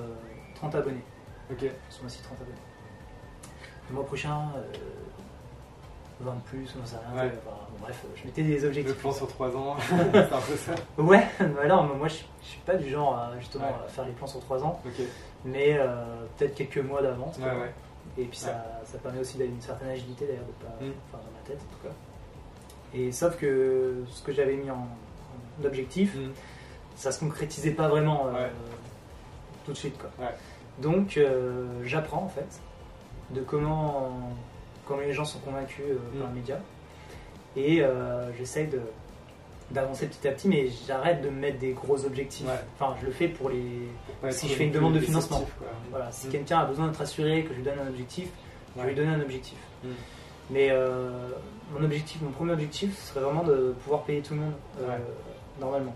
30 0.57 0.75
abonnés. 0.75 1.05
Ok. 1.51 1.65
Ce 1.89 2.01
mois-ci, 2.01 2.21
30 2.23 2.39
abonnés. 2.41 2.57
Le 3.89 3.95
mois 3.95 4.05
prochain, 4.05 4.41
euh, 4.57 4.73
20 6.21 6.35
de 6.35 6.41
plus, 6.41 6.75
on 6.83 6.85
sait 6.87 6.97
rien. 6.97 7.23
Ouais. 7.25 7.31
Bon, 7.45 7.53
bref, 7.81 8.05
je 8.17 8.25
mettais 8.25 8.43
des 8.43 8.59
Le 8.59 8.67
objectifs. 8.69 8.97
plan 8.97 9.13
sur 9.13 9.29
3 9.29 9.55
ans, 9.57 9.77
c'est 9.89 9.95
un 10.33 10.41
peu 10.41 10.57
ça. 10.57 10.73
Ouais, 10.99 11.25
mais 11.41 11.61
alors 11.61 11.85
moi 11.95 12.09
je, 12.09 12.17
je 12.43 12.47
suis 12.49 12.61
pas 12.61 12.75
du 12.75 12.89
genre 12.89 13.17
à 13.17 13.33
justement 13.39 13.67
Ouais. 13.67 13.75
à 13.87 13.89
faire 13.89 14.07
les 14.07 14.13
plans 14.13 14.27
sur 14.27 14.41
3 14.41 14.65
ans, 14.65 14.81
mais 15.45 15.77
euh, 15.79 16.25
peut-être 16.37 16.55
quelques 16.55 16.79
mois 16.79 17.03
d'avance. 17.03 17.37
Ouais. 17.39 17.71
Et 18.19 18.25
puis 18.25 18.39
ça, 18.39 18.65
ça 18.85 18.99
permet 18.99 19.21
aussi 19.21 19.37
d'avoir 19.39 19.55
une 19.55 19.61
certaine 19.63 19.89
agilité 19.89 20.27
d'ailleurs, 20.27 20.45
de 20.47 20.65
pas, 20.65 20.85
Mm. 20.85 20.93
enfin 21.13 21.23
dans 21.25 21.31
ma 21.33 21.47
tête 21.47 21.59
en 21.61 21.73
tout 21.77 21.89
cas. 21.89 21.95
Et 22.95 23.13
sauf 23.13 23.37
que 23.37 24.05
ce 24.09 24.23
que 24.23 24.33
j'avais 24.33 24.57
mis 24.57 24.71
en, 24.71 24.87
en 25.61 25.65
objectif, 25.65 26.15
Mm. 26.15 26.31
ça 26.97 27.13
se 27.13 27.21
concrétisait 27.21 27.73
pas 27.73 27.89
vraiment 27.89 28.29
euh, 28.29 28.33
Ouais. 28.33 28.51
tout 29.65 29.73
de 29.73 29.77
suite 29.77 29.99
quoi. 29.99 30.11
Ouais. 30.19 30.33
Donc 30.81 31.17
euh, 31.17 31.67
j'apprends 31.85 32.23
en 32.25 32.29
fait 32.29 32.61
de 33.31 33.41
comment, 33.41 34.13
comment 34.87 35.01
les 35.01 35.13
gens 35.13 35.25
sont 35.25 35.41
convaincus 35.41 35.85
euh, 35.91 36.21
par 36.21 36.29
Mm. 36.29 36.35
les 36.35 36.41
médias 36.41 36.59
et 37.57 37.83
euh, 37.83 38.33
j'essaye 38.37 38.67
de 38.69 38.81
d'avancer 39.71 40.07
petit 40.07 40.29
à 40.29 40.33
petit 40.33 40.49
mais 40.49 40.69
j'arrête 40.87 41.23
de 41.23 41.29
me 41.29 41.41
mettre 41.41 41.59
des 41.59 41.73
gros 41.73 42.05
objectifs. 42.05 42.47
Ouais. 42.47 42.53
Enfin 42.79 42.95
je 43.01 43.07
le 43.07 43.13
fais 43.13 43.29
pour 43.29 43.51
les 43.51 43.89
Si 44.31 44.49
je 44.49 44.55
fais 44.55 44.65
une 44.65 44.73
demande 44.73 44.95
de 44.95 45.01
financement. 45.01 45.45
voilà 45.91 46.11
si 46.13 46.29
Mm. 46.29 46.31
quelqu'un 46.31 46.59
a 46.61 46.65
besoin 46.67 46.87
d'être 46.89 47.01
assuré 47.01 47.43
que 47.45 47.51
je 47.51 47.55
lui 47.59 47.63
donne 47.65 47.79
un 47.79 47.89
objectif, 47.89 48.29
je 48.77 48.83
vais 48.83 48.89
lui 48.89 48.95
donner 48.95 49.15
un 49.15 49.21
objectif. 49.21 49.59
Mm. 49.83 49.89
Mais 50.51 50.69
euh, 50.71 51.11
mon 51.73 51.83
objectif, 51.85 52.23
mon 52.23 52.31
premier 52.31 52.53
objectif, 52.53 52.97
ce 52.97 53.09
serait 53.09 53.21
vraiment 53.21 53.43
de 53.43 53.75
pouvoir 53.83 54.03
payer 54.05 54.23
tout 54.23 54.35
le 54.35 54.41
monde 54.41 54.53
euh, 54.81 54.97
normalement. 55.61 55.95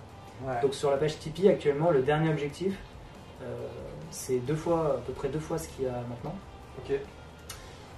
Donc 0.62 0.74
sur 0.74 0.90
la 0.90 0.96
page 0.96 1.18
Tipeee 1.18 1.48
actuellement, 1.50 1.90
le 1.90 2.02
dernier 2.02 2.30
objectif, 2.30 2.74
euh, 3.42 3.46
c'est 4.10 4.38
deux 4.38 4.54
fois, 4.56 4.94
à 4.96 5.00
peu 5.06 5.12
près 5.12 5.28
deux 5.28 5.38
fois 5.38 5.58
ce 5.58 5.68
qu'il 5.68 5.84
y 5.84 5.88
a 5.88 5.92
maintenant. 6.08 6.34
Ok. 6.78 6.98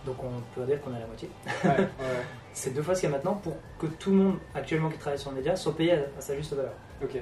Donc 0.06 0.16
on 0.24 0.40
peut 0.54 0.66
dire 0.66 0.80
qu'on 0.82 0.92
est 0.92 0.96
à 0.96 1.00
la 1.00 1.06
moitié. 1.06 1.28
Ouais. 1.64 1.70
ouais. 1.70 1.86
C'est 2.52 2.74
deux 2.74 2.82
fois 2.82 2.94
ce 2.94 3.00
qu'il 3.00 3.08
y 3.10 3.12
a 3.12 3.16
maintenant 3.16 3.34
pour 3.34 3.54
que 3.78 3.86
tout 3.86 4.10
le 4.10 4.16
monde 4.16 4.36
actuellement 4.54 4.90
qui 4.90 4.98
travaille 4.98 5.18
sur 5.18 5.30
le 5.30 5.36
média 5.36 5.56
soit 5.56 5.74
payé 5.76 5.92
à, 5.92 5.96
à 6.18 6.20
sa 6.20 6.36
juste 6.36 6.52
valeur. 6.54 6.72
Ok. 7.02 7.16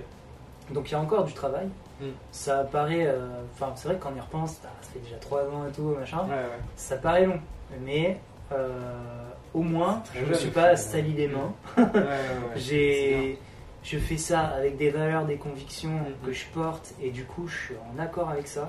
Donc 0.73 0.89
il 0.91 0.93
y 0.93 0.95
a 0.95 1.01
encore 1.01 1.25
du 1.25 1.33
travail. 1.35 1.67
Mm. 2.01 2.07
Ça 2.33 2.65
paraît, 2.65 3.07
euh, 3.07 3.29
enfin 3.53 3.73
c'est 3.77 3.89
vrai 3.89 3.97
que 3.99 4.03
quand 4.03 4.11
on 4.15 4.17
y 4.17 4.21
repense, 4.21 4.61
ah, 4.65 4.69
ça 4.81 4.91
fait 4.93 4.99
déjà 5.01 5.17
trois 5.17 5.43
ans 5.43 5.67
et 5.69 5.73
tout 5.73 5.83
machin. 5.99 6.21
Ouais. 6.29 6.47
Ça 6.77 6.97
paraît 6.97 7.27
long, 7.27 7.39
mais 7.83 8.19
euh, 8.53 8.69
au 9.55 9.63
moins 9.63 10.03
je 10.15 10.21
ne 10.25 10.27
me 10.27 10.35
suis 10.35 10.51
pas 10.51 10.75
sali 10.77 11.13
les 11.13 11.29
mains. 11.29 11.53
C'est 12.55 12.61
J'ai, 12.61 13.39
je 13.83 13.99
fais 13.99 14.17
ça 14.17 14.41
avec 14.49 14.77
des 14.77 14.91
valeurs, 14.91 15.25
des 15.25 15.37
convictions 15.37 15.91
Mhm. 15.91 16.27
que 16.27 16.33
je 16.33 16.45
porte 16.53 16.95
et 17.03 17.11
du 17.11 17.25
coup 17.25 17.47
je 17.47 17.57
suis 17.57 17.75
en 17.95 17.99
accord 18.03 18.29
avec 18.31 18.47
ça. 18.49 18.69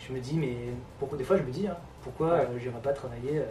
Je 0.00 0.12
me 0.12 0.20
dis 0.20 0.36
mais 0.36 0.54
pourquoi 0.98 1.16
des 1.18 1.24
fois 1.24 1.36
je 1.36 1.42
me 1.42 1.50
dis 1.50 1.66
hein, 1.66 1.76
pourquoi 2.06 2.34
Ouais. 2.36 2.40
euh, 2.50 2.58
j'irais 2.58 2.80
pas 2.82 2.92
travailler 2.92 3.38
euh, 3.40 3.44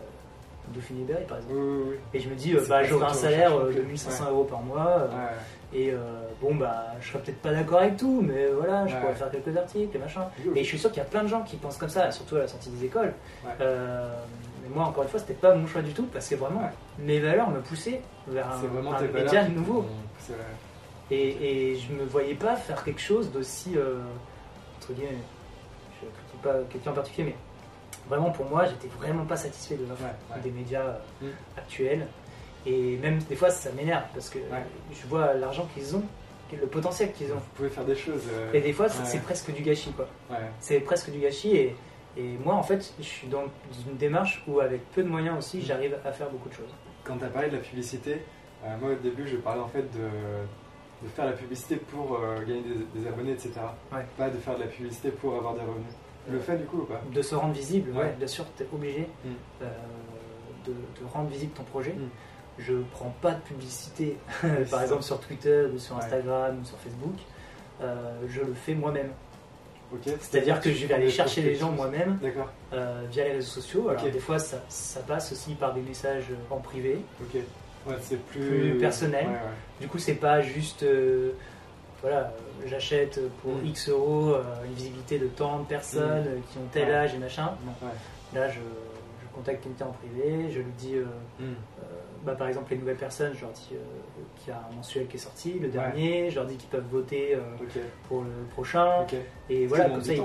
Dauphine-Berry 0.73 1.25
par 1.25 1.37
exemple. 1.37 1.53
Oui. 1.55 1.95
Et 2.13 2.19
je 2.19 2.29
me 2.29 2.35
dis 2.35 2.53
euh, 2.55 2.61
bah 2.67 2.79
pas 2.79 2.83
j'aurai 2.83 3.05
ça 3.05 3.11
un 3.11 3.13
salaire 3.13 3.59
de 3.59 3.71
plus. 3.71 3.81
1500 3.83 4.23
Ouais. 4.25 4.31
euros 4.31 4.43
par 4.45 4.61
mois 4.61 5.07
et 5.73 5.91
euh, 5.91 5.97
bon 6.41 6.55
bah 6.55 6.85
je 7.01 7.09
serais 7.09 7.19
peut-être 7.19 7.41
pas 7.41 7.51
d'accord 7.51 7.79
avec 7.79 7.97
tout 7.97 8.21
mais 8.25 8.47
voilà 8.47 8.87
je 8.87 8.93
Ouais. 8.95 9.01
pourrais 9.01 9.13
faire 9.13 9.29
quelques 9.29 9.55
articles 9.55 9.95
et 9.95 9.99
machin. 9.99 10.25
Et 10.55 10.63
je 10.63 10.67
suis 10.67 10.79
sûr 10.79 10.89
qu'il 10.91 10.99
y 11.03 11.05
a 11.05 11.09
plein 11.09 11.21
de 11.23 11.27
gens 11.27 11.43
qui 11.43 11.57
pensent 11.57 11.77
comme 11.77 11.89
ça, 11.89 12.09
surtout 12.11 12.37
à 12.37 12.39
la 12.39 12.47
sortie 12.47 12.69
des 12.69 12.85
écoles. 12.85 13.13
Ouais. 13.45 13.51
Euh, 13.61 14.09
mais 14.63 14.69
moi, 14.73 14.85
encore 14.85 15.03
une 15.03 15.09
fois, 15.09 15.19
c'était 15.19 15.33
pas 15.35 15.53
mon 15.53 15.67
choix 15.67 15.83
du 15.83 15.93
tout 15.93 16.07
parce 16.11 16.27
que 16.27 16.33
vraiment, 16.35 16.61
Ouais. 16.61 16.71
mes 17.05 17.19
valeurs 17.19 17.49
me 17.51 17.59
poussaient 17.59 18.01
vers 18.27 18.47
un, 18.51 18.95
un 18.95 19.01
média 19.13 19.47
nouveau. 19.47 19.85
Et, 21.11 21.73
et 21.73 21.75
je 21.75 21.93
me 21.93 22.03
voyais 22.05 22.33
pas 22.33 22.55
faire 22.55 22.83
quelque 22.83 23.01
chose 23.01 23.31
d'aussi, 23.31 23.73
euh, 23.77 23.99
entre 24.77 24.93
guillemets, 24.93 25.17
je 26.01 26.07
critique 26.07 26.41
pas 26.41 26.53
quelqu'un 26.71 26.91
en 26.91 26.93
particulier, 26.95 27.27
mais 27.29 27.35
vraiment 28.07 28.31
pour 28.31 28.45
moi, 28.45 28.65
j'étais 28.65 28.87
vraiment 28.97 29.25
pas 29.25 29.35
satisfait 29.37 29.75
de 29.75 29.85
l'offre 29.85 30.03
Ouais, 30.03 30.35
ouais. 30.35 30.41
des 30.41 30.51
médias 30.51 30.81
euh, 30.81 30.97
Mm. 31.21 31.27
actuels. 31.57 32.07
Et 32.65 32.97
même 32.97 33.19
des 33.19 33.35
fois, 33.35 33.49
ça 33.51 33.71
m'énerve 33.71 34.03
parce 34.13 34.29
que 34.29 34.39
Ouais. 34.39 34.63
je 34.91 35.05
vois 35.07 35.33
l'argent 35.35 35.67
qu'ils 35.73 35.95
ont, 35.95 36.03
le 36.51 36.67
potentiel 36.67 37.11
qu'ils 37.11 37.31
ont. 37.31 37.35
Vous 37.35 37.41
pouvez 37.55 37.69
faire 37.69 37.85
des 37.85 37.95
choses. 37.95 38.23
euh, 38.31 38.53
Et 38.53 38.61
des 38.61 38.73
fois, 38.73 38.87
c'est 38.89 39.19
presque 39.21 39.51
du 39.53 39.61
gâchis, 39.61 39.91
quoi. 39.91 40.07
C'est 40.59 40.79
presque 40.79 41.11
du 41.11 41.19
gâchis 41.19 41.55
et, 41.55 41.75
et 42.17 42.37
moi 42.43 42.53
en 42.55 42.63
fait 42.63 42.93
je 42.97 43.03
suis 43.03 43.27
dans 43.27 43.43
une 43.89 43.97
démarche 43.97 44.41
où 44.47 44.59
avec 44.61 44.89
peu 44.91 45.03
de 45.03 45.09
moyens 45.09 45.37
aussi 45.37 45.61
j'arrive 45.61 45.97
à 46.05 46.11
faire 46.13 46.29
beaucoup 46.29 46.47
de 46.49 46.53
choses. 46.53 46.73
Quand 47.03 47.17
tu 47.17 47.25
as 47.25 47.27
parlé 47.27 47.49
de 47.49 47.57
la 47.57 47.61
publicité, 47.61 48.21
euh, 48.63 48.77
moi 48.79 48.91
au 48.91 48.95
début 48.95 49.27
je 49.27 49.35
parlais 49.37 49.61
en 49.61 49.67
fait 49.67 49.81
de, 49.91 50.07
de 51.03 51.09
faire 51.13 51.25
la 51.25 51.33
publicité 51.33 51.75
pour 51.75 52.15
euh, 52.15 52.39
gagner 52.39 52.61
des, 52.93 53.01
des 53.01 53.07
abonnés, 53.07 53.33
etc. 53.33 53.51
Ouais. 53.91 54.05
Pas 54.17 54.29
de 54.29 54.37
faire 54.37 54.55
de 54.55 54.61
la 54.61 54.67
publicité 54.67 55.09
pour 55.11 55.35
avoir 55.35 55.55
des 55.55 55.59
revenus. 55.61 55.91
Le 56.31 56.39
fais 56.39 56.57
du 56.57 56.65
coup 56.65 56.79
ou 56.79 56.85
pas 56.85 57.01
De 57.13 57.21
se 57.21 57.35
rendre 57.35 57.53
visible, 57.53 57.91
ouais, 57.91 57.97
Ouais. 58.03 58.15
bien 58.17 58.27
sûr 58.27 58.45
tu 58.57 58.63
es 58.63 58.67
obligé 58.73 59.07
Mm. 59.23 59.29
euh, 59.61 59.65
de, 60.65 60.71
de 60.71 61.05
rendre 61.13 61.29
visible 61.29 61.51
ton 61.53 61.63
projet. 61.63 61.91
Mm. 61.91 62.09
Je 62.57 62.73
prends 62.91 63.13
pas 63.21 63.31
de 63.31 63.41
publicité 63.41 64.17
par 64.71 64.81
exemple 64.81 65.03
sur 65.03 65.19
Twitter 65.19 65.65
ou 65.73 65.77
sur 65.77 65.95
Ouais. 65.97 66.03
Instagram 66.03 66.59
ou 66.61 66.65
sur 66.65 66.77
Facebook. 66.77 67.15
Euh, 67.81 68.13
je 68.29 68.41
le 68.41 68.53
fais 68.53 68.73
moi-même. 68.73 69.11
Ok. 69.93 70.01
C'est-à-dire 70.19 70.59
que 70.61 70.71
je 70.71 70.85
vais 70.87 70.93
aller 70.95 71.11
chercher 71.11 71.41
les 71.41 71.55
gens 71.55 71.71
moi-même 71.71 72.17
euh, 72.73 73.03
via 73.11 73.23
les 73.25 73.33
réseaux 73.33 73.51
sociaux. 73.61 73.89
Alors 73.89 74.03
Ok. 74.03 74.11
des 74.11 74.19
fois 74.19 74.39
ça, 74.39 74.57
ça 74.67 75.01
passe 75.01 75.31
aussi 75.31 75.53
par 75.53 75.73
des 75.73 75.81
messages 75.81 76.25
en 76.49 76.57
privé. 76.57 76.99
Ok. 77.21 77.41
Ouais, 77.87 77.95
c'est 78.01 78.19
plus, 78.25 78.39
Plus 78.39 78.77
personnel. 78.79 79.25
Ouais, 79.27 79.31
ouais. 79.33 79.39
Du 79.81 79.87
coup, 79.87 79.99
c'est 79.99 80.15
pas 80.15 80.41
juste, 80.41 80.81
euh, 80.81 81.33
voilà, 82.05 82.31
j'achète 82.67 83.19
pour 83.41 83.53
Mm. 83.55 83.65
X 83.65 83.89
euros 83.89 84.33
euh, 84.35 84.43
une 84.67 84.73
visibilité 84.73 85.17
de 85.17 85.25
tant 85.25 85.59
de 85.59 85.65
personnes 85.65 86.25
euh, 86.27 86.37
qui 86.51 86.59
ont 86.59 86.67
tel 86.71 86.87
Ouais. 86.89 86.93
âge 86.93 87.15
et 87.15 87.17
machin. 87.17 87.55
Ouais. 87.81 87.89
Là, 88.39 88.47
je, 88.47 88.59
je 88.59 89.35
contacte 89.35 89.63
quelqu'un 89.63 89.85
en 89.87 89.91
privé, 89.91 90.51
je 90.51 90.59
lui 90.59 90.71
dis, 90.77 90.95
euh, 90.97 91.05
Mm. 91.39 91.43
euh, 91.43 91.83
bah, 92.23 92.35
par 92.35 92.47
exemple, 92.47 92.71
les 92.71 92.77
nouvelles 92.77 92.95
personnes, 92.95 93.33
je 93.35 93.41
leur 93.41 93.49
dis 93.53 93.69
qu'il 94.37 94.49
y 94.49 94.51
a 94.51 94.59
un 94.71 94.75
mensuel 94.75 95.07
qui 95.07 95.15
est 95.17 95.19
sorti, 95.19 95.53
le 95.59 95.67
dernier, 95.69 96.29
je 96.29 96.35
leur 96.35 96.45
dis 96.45 96.57
qu'ils 96.57 96.69
peuvent 96.69 96.85
voter 96.91 97.35
pour 98.07 98.21
le 98.21 98.29
prochain. 98.51 99.05
Et 99.49 99.65
voilà, 99.65 99.89
comme 99.89 100.01
ça, 100.03 100.13
ils 100.13 100.21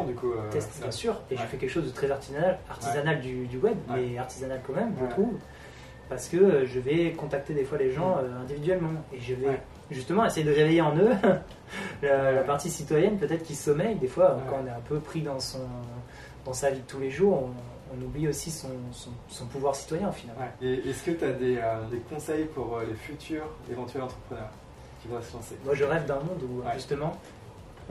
testent, 0.51 0.81
bien 0.83 0.90
sûr. 0.90 1.14
Et 1.31 1.35
Ouais. 1.35 1.40
je 1.40 1.47
fais 1.47 1.57
quelque 1.57 1.71
chose 1.71 1.87
de 1.87 1.90
très 1.95 2.11
artisanal, 2.11 2.59
artisanal 2.71 3.21
du, 3.23 3.47
du 3.47 3.57
web, 3.59 3.77
mais 3.88 4.19
artisanal 4.19 4.61
quand 4.66 4.75
même, 4.75 4.95
je 5.01 5.07
trouve. 5.07 5.33
Parce 6.11 6.29
que 6.29 6.66
je 6.66 6.81
vais 6.81 7.12
contacter 7.12 7.55
des 7.55 7.64
fois 7.64 7.79
les 7.79 7.90
gens 7.93 8.16
individuellement 8.43 8.93
et 9.14 9.21
je 9.21 9.35
vais 9.35 9.53
Mm. 9.53 9.59
Justement 9.90 10.24
essayer 10.24 10.44
de 10.46 10.53
réveiller 10.53 10.81
en 10.83 10.96
eux 10.96 11.11
la, 12.03 12.42
partie 12.42 12.70
citoyenne, 12.70 13.18
peut-être 13.18 13.42
qui 13.42 13.55
sommeille. 13.55 13.96
Des 13.96 14.09
fois, 14.09 14.35
Ouais. 14.37 14.42
quand 14.48 14.61
on 14.62 14.66
est 14.66 14.70
un 14.70 14.81
peu 14.88 14.98
pris 14.98 15.22
dans, 15.22 15.40
son, 15.40 15.61
dans 16.44 16.53
sa 16.53 16.70
vie 16.70 16.81
de 16.81 16.87
tous 16.87 17.00
les 17.00 17.11
jours, 17.11 17.42
on, 17.44 17.96
on 17.98 18.03
oublie 18.05 18.29
aussi 18.29 18.50
son, 18.50 18.68
son, 18.92 19.11
son 19.29 19.46
pouvoir 19.46 19.74
citoyen 19.74 20.09
au 20.09 20.12
final. 20.12 20.37
Ouais. 20.38 20.66
Et 20.68 20.88
est-ce 20.90 21.05
que 21.05 21.11
tu 21.12 21.24
as 21.24 21.33
des, 21.33 21.57
euh, 21.57 21.85
des 21.90 21.98
conseils 21.98 22.44
pour 22.46 22.76
euh, 22.76 22.85
les 22.88 22.94
futurs 22.94 23.46
éventuels 23.70 24.03
entrepreneurs 24.05 24.50
qui 25.03 25.09
voudraient 25.09 25.22
se 25.24 25.33
lancer? 25.35 25.57
Moi, 25.64 25.74
je 25.74 25.85
rêve 25.85 26.07
d'un 26.07 26.16
monde 26.20 26.42
où 26.48 26.61
Ouais. 26.61 26.72
justement 26.74 27.16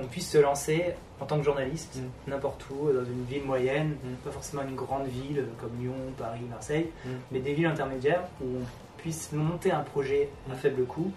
on 0.01 0.05
puisse 0.05 0.29
se 0.31 0.38
lancer 0.38 0.93
en 1.19 1.25
tant 1.25 1.38
que 1.38 1.43
journaliste 1.43 1.97
Mm. 1.97 2.29
n'importe 2.31 2.65
où, 2.69 2.85
dans 2.93 3.03
une 3.03 3.25
ville 3.25 3.43
moyenne, 3.43 3.97
Mm. 4.01 4.13
pas 4.23 4.31
forcément 4.31 4.62
une 4.63 4.75
grande 4.75 5.07
ville 5.07 5.43
comme 5.59 5.71
Lyon, 5.77 5.93
Paris, 6.17 6.39
Marseille, 6.49 6.89
Mm. 7.05 7.09
mais 7.31 7.39
des 7.39 7.53
villes 7.53 7.65
intermédiaires 7.65 8.21
où 8.41 8.45
on 8.62 8.97
puisse 9.01 9.33
monter 9.33 9.71
un 9.73 9.81
projet 9.81 10.29
à 10.49 10.53
Mm. 10.53 10.57
faible 10.57 10.85
coût. 10.85 11.12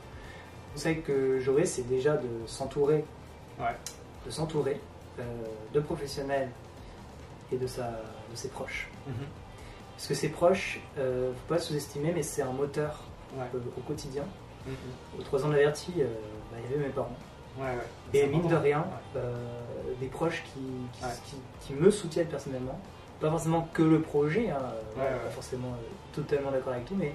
Le 0.72 0.78
conseil 0.78 1.02
que 1.02 1.38
j'aurais, 1.38 1.66
c'est 1.66 1.82
déjà 1.87 2.16
de 2.16 2.28
s'entourer, 2.46 3.04
Ouais. 3.61 3.76
de 4.24 4.30
s'entourer 4.30 4.80
euh, 5.20 5.22
de 5.74 5.80
professionnels 5.80 6.48
et 7.52 7.56
de, 7.58 7.66
sa, 7.66 7.82
de 7.90 8.35
ses 8.37 8.48
proches. 8.48 8.88
Mhm. 9.06 9.14
Parce 9.94 10.06
que 10.06 10.14
ses 10.14 10.30
proches, 10.30 10.80
euh, 10.98 11.32
faut 11.35 11.54
pas 11.54 11.58
sous-estimer, 11.61 12.12
mais 12.14 12.22
c'est 12.22 12.40
un 12.40 12.52
moteur 12.52 13.00
Ouais. 13.37 13.44
euh, 13.54 13.58
au 13.76 13.80
quotidien. 13.82 14.24
Mhm. 14.66 14.74
Aux 15.20 15.22
trois 15.22 15.44
ans 15.44 15.50
d'averti, 15.50 15.92
euh, 15.98 16.06
bah, 16.50 16.56
il 16.64 16.70
y 16.70 16.74
avait 16.74 16.87
mes 16.87 16.92
parents. 16.92 17.16
Ouais. 17.58 17.76
Et 18.14 18.26
mine 18.28 18.48
de 18.48 18.56
rien, 18.56 18.87
des 20.00 20.06
proches 20.06 20.42
qui, 20.54 20.61
qui, 20.98 21.04
Ouais. 21.04 21.11
qui- 21.26 21.37
qui 21.66 21.72
me 21.74 21.90
soutiennent 21.90 22.28
personnellement. 22.28 22.80
Pas 23.20 23.28
forcément 23.30 23.68
que 23.74 23.82
le 23.82 24.00
projet, 24.00 24.48
hein, 24.48 24.58
pas 24.96 25.30
forcément 25.30 25.74
totalement 26.14 26.50
d'accord 26.50 26.72
avec 26.72 26.87
tout, 26.87 26.94
mais 26.98 27.14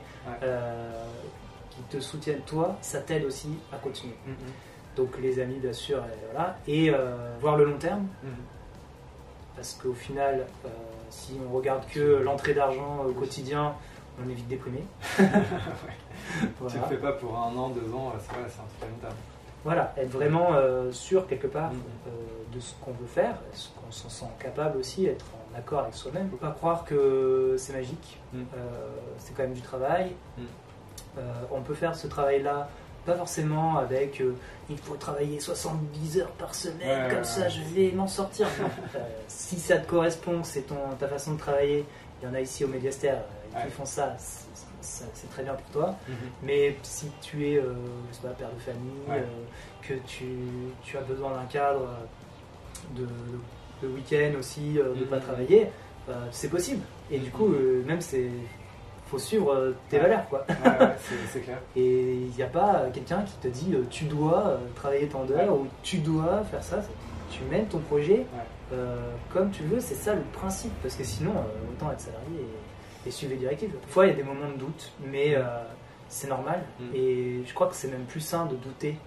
qui 1.77 1.97
te 1.97 2.01
soutiennent 2.01 2.41
toi, 2.41 2.75
ça 2.81 2.99
t'aide 3.01 3.23
aussi 3.25 3.49
à 3.71 3.77
continuer. 3.77 4.15
Mhm. 4.25 4.35
Donc 4.95 5.17
les 5.21 5.39
amis 5.39 5.59
bien 5.59 5.73
sûr, 5.73 5.99
et 5.99 6.25
voilà, 6.31 6.57
et 6.67 6.89
euh, 6.89 7.15
voir 7.39 7.55
le 7.55 7.65
long 7.65 7.77
terme, 7.77 8.07
Mhm. 8.23 8.29
parce 9.55 9.73
qu'au 9.75 9.93
final, 9.93 10.47
euh, 10.65 10.69
si 11.09 11.33
on 11.47 11.55
regarde 11.55 11.83
que 11.87 12.21
l'entrée 12.23 12.53
d'argent 12.53 13.03
au 13.07 13.11
quotidien, 13.13 13.73
on 14.23 14.29
est 14.29 14.33
vite 14.33 14.47
déprimé. 14.47 14.83
Tu 15.17 16.47
Voilà. 16.59 16.79
le 16.81 16.87
fais 16.95 17.01
pas 17.01 17.13
pour 17.13 17.37
un 17.37 17.55
an, 17.55 17.69
deux 17.69 17.93
ans, 17.93 18.11
c'est 18.19 18.31
un 18.35 18.41
truc 18.43 18.81
long 18.81 18.97
terme. 19.01 19.13
Voilà, 19.63 19.93
être 19.97 20.09
vraiment 20.09 20.53
euh, 20.53 20.91
sûr 20.91 21.27
quelque 21.27 21.47
part 21.47 21.71
de 22.53 22.59
ce 22.59 22.73
qu'on 22.81 22.91
veut 22.91 23.05
faire, 23.07 23.35
ce 23.53 23.67
qu'on 23.69 23.91
s'en 23.91 24.09
sent 24.09 24.25
capable 24.39 24.77
aussi, 24.79 25.05
être 25.05 25.25
en 25.53 25.57
accord 25.57 25.79
avec 25.81 25.93
soi-même. 25.93 26.29
Faut 26.29 26.37
pas 26.37 26.51
croire 26.51 26.85
que 26.85 27.55
c'est 27.57 27.73
magique, 27.73 28.19
c'est 29.19 29.35
quand 29.35 29.43
même 29.43 29.53
du 29.53 29.61
travail. 29.61 30.11
Euh, 31.17 31.21
on 31.51 31.61
peut 31.61 31.73
faire 31.73 31.95
ce 31.95 32.07
travail-là, 32.07 32.69
pas 33.05 33.15
forcément 33.15 33.77
avec 33.77 34.21
euh, 34.21 34.35
il 34.69 34.77
faut 34.77 34.95
travailler 34.95 35.39
70 35.39 36.19
heures 36.19 36.31
par 36.31 36.53
semaine, 36.53 37.03
Ouais, 37.05 37.09
comme 37.09 37.19
ouais, 37.19 37.23
ça 37.23 37.41
ouais. 37.41 37.49
je 37.49 37.61
vais 37.73 37.91
m'en 37.91 38.07
sortir. 38.07 38.47
Euh, 38.95 38.99
si 39.27 39.59
ça 39.59 39.77
te 39.77 39.87
correspond, 39.89 40.43
c'est 40.43 40.61
ton, 40.63 40.75
ta 40.99 41.07
façon 41.07 41.33
de 41.33 41.39
travailler, 41.39 41.85
il 42.21 42.27
y 42.27 42.31
en 42.31 42.33
a 42.33 42.41
ici 42.41 42.63
au 42.63 42.67
Médiastère 42.67 43.21
euh, 43.55 43.63
qui 43.65 43.71
font 43.71 43.85
ça, 43.85 44.15
c'est- 44.81 45.05
très 45.31 45.43
bien 45.43 45.53
pour 45.53 45.69
toi. 45.71 45.95
Mhm. 46.07 46.15
Mais 46.43 46.75
si 46.83 47.07
tu 47.21 47.45
es 47.47 47.55
je 47.55 48.15
sais 48.15 48.21
pas, 48.27 48.33
père 48.33 48.49
de 48.53 48.59
famille, 48.59 49.23
que 49.81 49.93
tu, 50.07 50.25
tu 50.83 50.97
as 50.97 51.01
besoin 51.01 51.31
d'un 51.31 51.45
cadre 51.45 51.87
de, 52.95 53.07
de 53.83 53.87
week-end 53.93 54.37
aussi, 54.39 54.73
de 54.73 55.03
pas 55.05 55.17
Mhm. 55.17 55.21
travailler, 55.23 55.67
c'est 56.31 56.49
possible. 56.49 56.81
Et 57.11 57.19
du 57.19 57.29
coup, 57.31 57.47
Mhm. 57.47 57.83
même 57.85 58.01
c'est 58.01 58.29
faut 59.07 59.17
suivre 59.19 59.53
euh, 59.53 59.75
tes 59.89 59.97
Ouais. 59.97 60.03
valeurs 60.03 60.27
quoi. 60.29 60.45
Ouais, 60.49 60.55
ouais, 60.85 60.95
c'est- 60.99 61.15
c'est 61.31 61.39
clair. 61.41 61.57
Et 61.75 62.13
il 62.13 62.35
n'y 62.35 62.43
a 62.43 62.47
pas 62.47 62.75
euh, 62.81 62.89
quelqu'un 62.91 63.21
qui 63.23 63.33
te 63.37 63.47
dit 63.47 63.73
euh, 63.73 63.83
tu 63.89 64.05
dois 64.05 64.59
travailler 64.75 65.07
tant 65.07 65.23
d'heures 65.25 65.53
ou 65.53 65.67
tu 65.83 65.97
dois 65.99 66.43
faire 66.51 66.63
ça. 66.63 66.77
Tu 67.31 67.43
mènes 67.51 67.67
ton 67.67 67.79
projet 67.79 68.25
euh, 68.73 68.97
comme 69.33 69.49
tu 69.51 69.63
veux, 69.63 69.79
c'est 69.79 69.95
ça 69.95 70.13
le 70.13 70.21
principe. 70.33 70.73
Parce 70.81 70.95
que 70.95 71.03
sinon, 71.03 71.31
euh, 71.31 71.71
autant 71.71 71.91
être 71.91 72.01
salarié 72.01 72.27
et, 73.05 73.07
et 73.07 73.11
suivre 73.11 73.31
les 73.33 73.39
directives. 73.39 73.71
Parfois, 73.81 74.05
il 74.05 74.09
y 74.09 74.11
a 74.11 74.15
des 74.15 74.23
moments 74.23 74.49
de 74.49 74.57
doute, 74.57 74.91
mais 75.05 75.35
euh, 75.35 75.43
c'est 76.09 76.27
normal. 76.27 76.61
Mm. 76.79 76.83
Et 76.95 77.43
je 77.45 77.53
crois 77.53 77.67
que 77.67 77.75
c'est 77.75 77.87
même 77.89 78.03
plus 78.05 78.19
sain 78.21 78.45
de 78.45 78.55
douter 78.55 78.97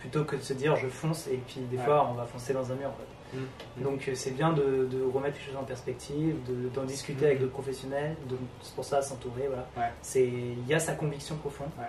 plutôt 0.00 0.24
que 0.24 0.34
de 0.36 0.40
se 0.40 0.52
dire 0.54 0.74
je 0.76 0.88
fonce 0.88 1.28
et 1.28 1.36
puis 1.46 1.60
des 1.70 1.78
fois 1.78 2.08
on 2.10 2.14
va 2.14 2.24
foncer 2.24 2.52
dans 2.52 2.70
un 2.72 2.74
mur. 2.74 2.88
En 2.88 2.92
fait. 2.92 3.06
Mhm. 3.32 3.82
Donc 3.84 4.08
euh, 4.08 4.14
c'est 4.14 4.32
bien 4.32 4.52
de, 4.52 4.86
de 4.90 5.02
remettre 5.02 5.36
les 5.38 5.44
choses 5.46 5.56
en 5.56 5.64
perspective, 5.64 6.36
de- 6.48 6.68
d'en 6.70 6.84
discuter 6.84 7.26
avec 7.26 7.40
d'autres 7.40 7.52
professionnels. 7.52 8.16
C'est 8.62 8.74
pour 8.74 8.84
ça 8.84 9.00
s'entourer. 9.02 9.46
Voilà. 9.48 9.66
Ouais. 9.76 9.92
C'est 10.02 10.26
il 10.26 10.66
y 10.66 10.74
a 10.74 10.78
sa 10.78 10.94
conviction 10.94 11.36
profonde. 11.36 11.70
Ouais. 11.78 11.84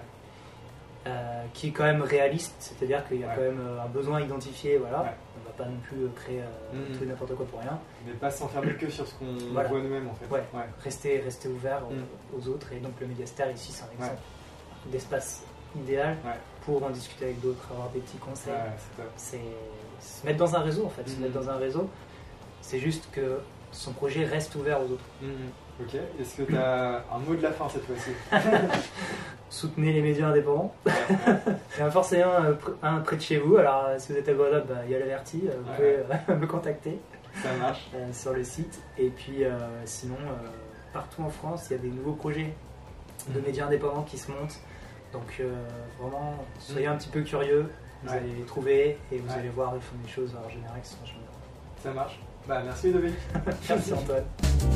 euh, 1.05 1.43
qui 1.53 1.67
est 1.67 1.71
quand 1.71 1.83
même 1.83 2.01
réaliste, 2.01 2.55
c'est-à-dire 2.59 3.05
qu'il 3.05 3.19
y 3.19 3.23
a 3.25 3.27
Ouais. 3.27 3.33
quand 3.35 3.41
même 3.41 3.59
euh, 3.59 3.81
un 3.83 3.87
besoin 3.87 4.21
identifié, 4.21 4.77
voilà. 4.77 5.01
Ouais. 5.01 5.09
On 5.37 5.45
va 5.49 5.51
pas 5.57 5.65
non 5.69 5.75
plus 5.83 5.97
créer 6.15 6.39
euh, 6.39 6.45
Mhm. 6.89 6.97
tout 6.97 7.03
et 7.03 7.07
n'importe 7.07 7.35
quoi 7.35 7.45
pour 7.45 7.59
rien. 7.59 7.77
Mais 8.05 8.13
pas 8.13 8.31
s'enfermer 8.31 8.73
que 8.75 8.89
sur 8.89 9.05
ce 9.05 9.13
qu'on 9.15 9.35
Voilà. 9.51 9.67
voit 9.67 9.81
nous-mêmes 9.81 10.07
en 10.07 10.13
fait. 10.13 10.33
Ouais. 10.33 10.41
Rester, 10.81 11.19
rester 11.19 11.49
ouvert 11.49 11.81
aux, 11.89 11.93
Mm. 11.93 12.05
aux 12.39 12.47
autres 12.47 12.71
et 12.71 12.77
donc 12.77 12.93
le 13.01 13.07
médiastère 13.07 13.51
ici 13.51 13.73
c'est 13.73 13.83
un 13.83 13.91
exemple 13.91 14.21
d'espace 14.93 15.43
idéal 15.75 16.17
Ouais. 16.25 16.31
pour 16.65 16.83
en 16.83 16.89
discuter 16.89 17.25
avec 17.25 17.41
d'autres, 17.41 17.67
avoir 17.71 17.89
des 17.89 17.99
petits 17.99 18.17
conseils. 18.17 18.53
Ouais, 18.53 19.03
c'est 19.17 19.39
se 19.99 20.25
mettre 20.25 20.37
dans 20.39 20.55
un 20.55 20.59
réseau 20.59 20.85
en 20.85 20.89
fait, 20.89 21.07
se 21.07 21.15
Mhm. 21.15 21.21
mettre 21.23 21.33
dans 21.39 21.49
un 21.49 21.57
réseau. 21.57 21.89
C'est 22.61 22.79
juste 22.79 23.09
que 23.11 23.39
son 23.71 23.91
projet 23.93 24.25
reste 24.25 24.55
ouvert 24.55 24.79
aux 24.81 24.91
autres. 24.91 25.03
Mhm. 25.21 25.29
Ok, 25.81 25.95
est-ce 26.19 26.37
que 26.37 26.43
tu 26.43 26.55
as 26.55 27.03
un 27.11 27.17
mot 27.19 27.35
de 27.35 27.41
la 27.41 27.51
fin 27.51 27.67
cette 27.67 27.85
fois-ci? 27.85 28.11
Soutenez 29.49 29.93
les 29.93 30.01
médias 30.01 30.27
indépendants. 30.27 30.73
Il 30.85 31.79
y 31.79 31.83
en 31.83 31.87
a 31.87 31.91
forcément 31.91 32.33
un, 32.33 32.51
pr- 32.51 32.73
un 32.81 32.99
près 32.99 33.15
de 33.17 33.21
chez 33.21 33.37
vous. 33.37 33.57
Alors 33.57 33.85
euh, 33.87 33.95
si 33.99 34.11
vous 34.11 34.17
êtes 34.17 34.27
à 34.29 34.33
Grenoble, 34.33 34.65
bah, 34.67 34.75
il 34.85 34.91
y 34.91 34.95
a 34.95 34.99
l'averti. 34.99 35.43
euh, 35.47 35.53
Vous 35.63 35.71
pouvez 35.73 35.97
euh, 36.29 36.35
me 36.39 36.47
contacter 36.47 36.99
Ça 37.41 37.49
marche 37.59 37.89
euh, 37.95 38.11
sur 38.13 38.33
le 38.33 38.43
site. 38.43 38.81
Et 38.97 39.09
puis 39.09 39.43
euh, 39.43 39.51
sinon, 39.85 40.15
partout 40.91 41.21
en 41.23 41.29
France, 41.29 41.67
il 41.69 41.73
y 41.73 41.75
a 41.79 41.81
des 41.81 41.89
nouveaux 41.89 42.13
projets 42.13 42.53
de 43.29 43.39
Mhm. 43.39 43.45
médias 43.45 43.65
indépendants 43.67 44.03
qui 44.03 44.17
se 44.17 44.31
montent. 44.31 44.59
Donc 45.13 45.37
euh, 45.39 45.53
vraiment, 45.99 46.35
soyez 46.59 46.87
Mhm. 46.87 46.93
un 46.93 46.97
petit 46.97 47.09
peu 47.09 47.21
curieux. 47.21 47.69
Vous 48.03 48.09
Ouais. 48.09 48.17
allez 48.17 48.33
les 48.33 48.43
trouver 48.43 48.97
et 49.11 49.17
vous 49.19 49.29
Ouais. 49.29 49.39
allez 49.39 49.49
voir, 49.49 49.73
ils 49.75 49.81
font 49.81 49.95
des 50.03 50.09
choses 50.09 50.35
en 50.35 50.49
général 50.49 50.81
qui 50.81 50.89
sont 50.89 50.97
bien. 51.05 51.13
Ça 51.81 51.91
marche 51.93 52.19
Bah 52.47 52.61
merci 52.65 52.87
Ludovic 52.87 53.13
Merci 53.69 53.93
Antoine. 53.93 54.72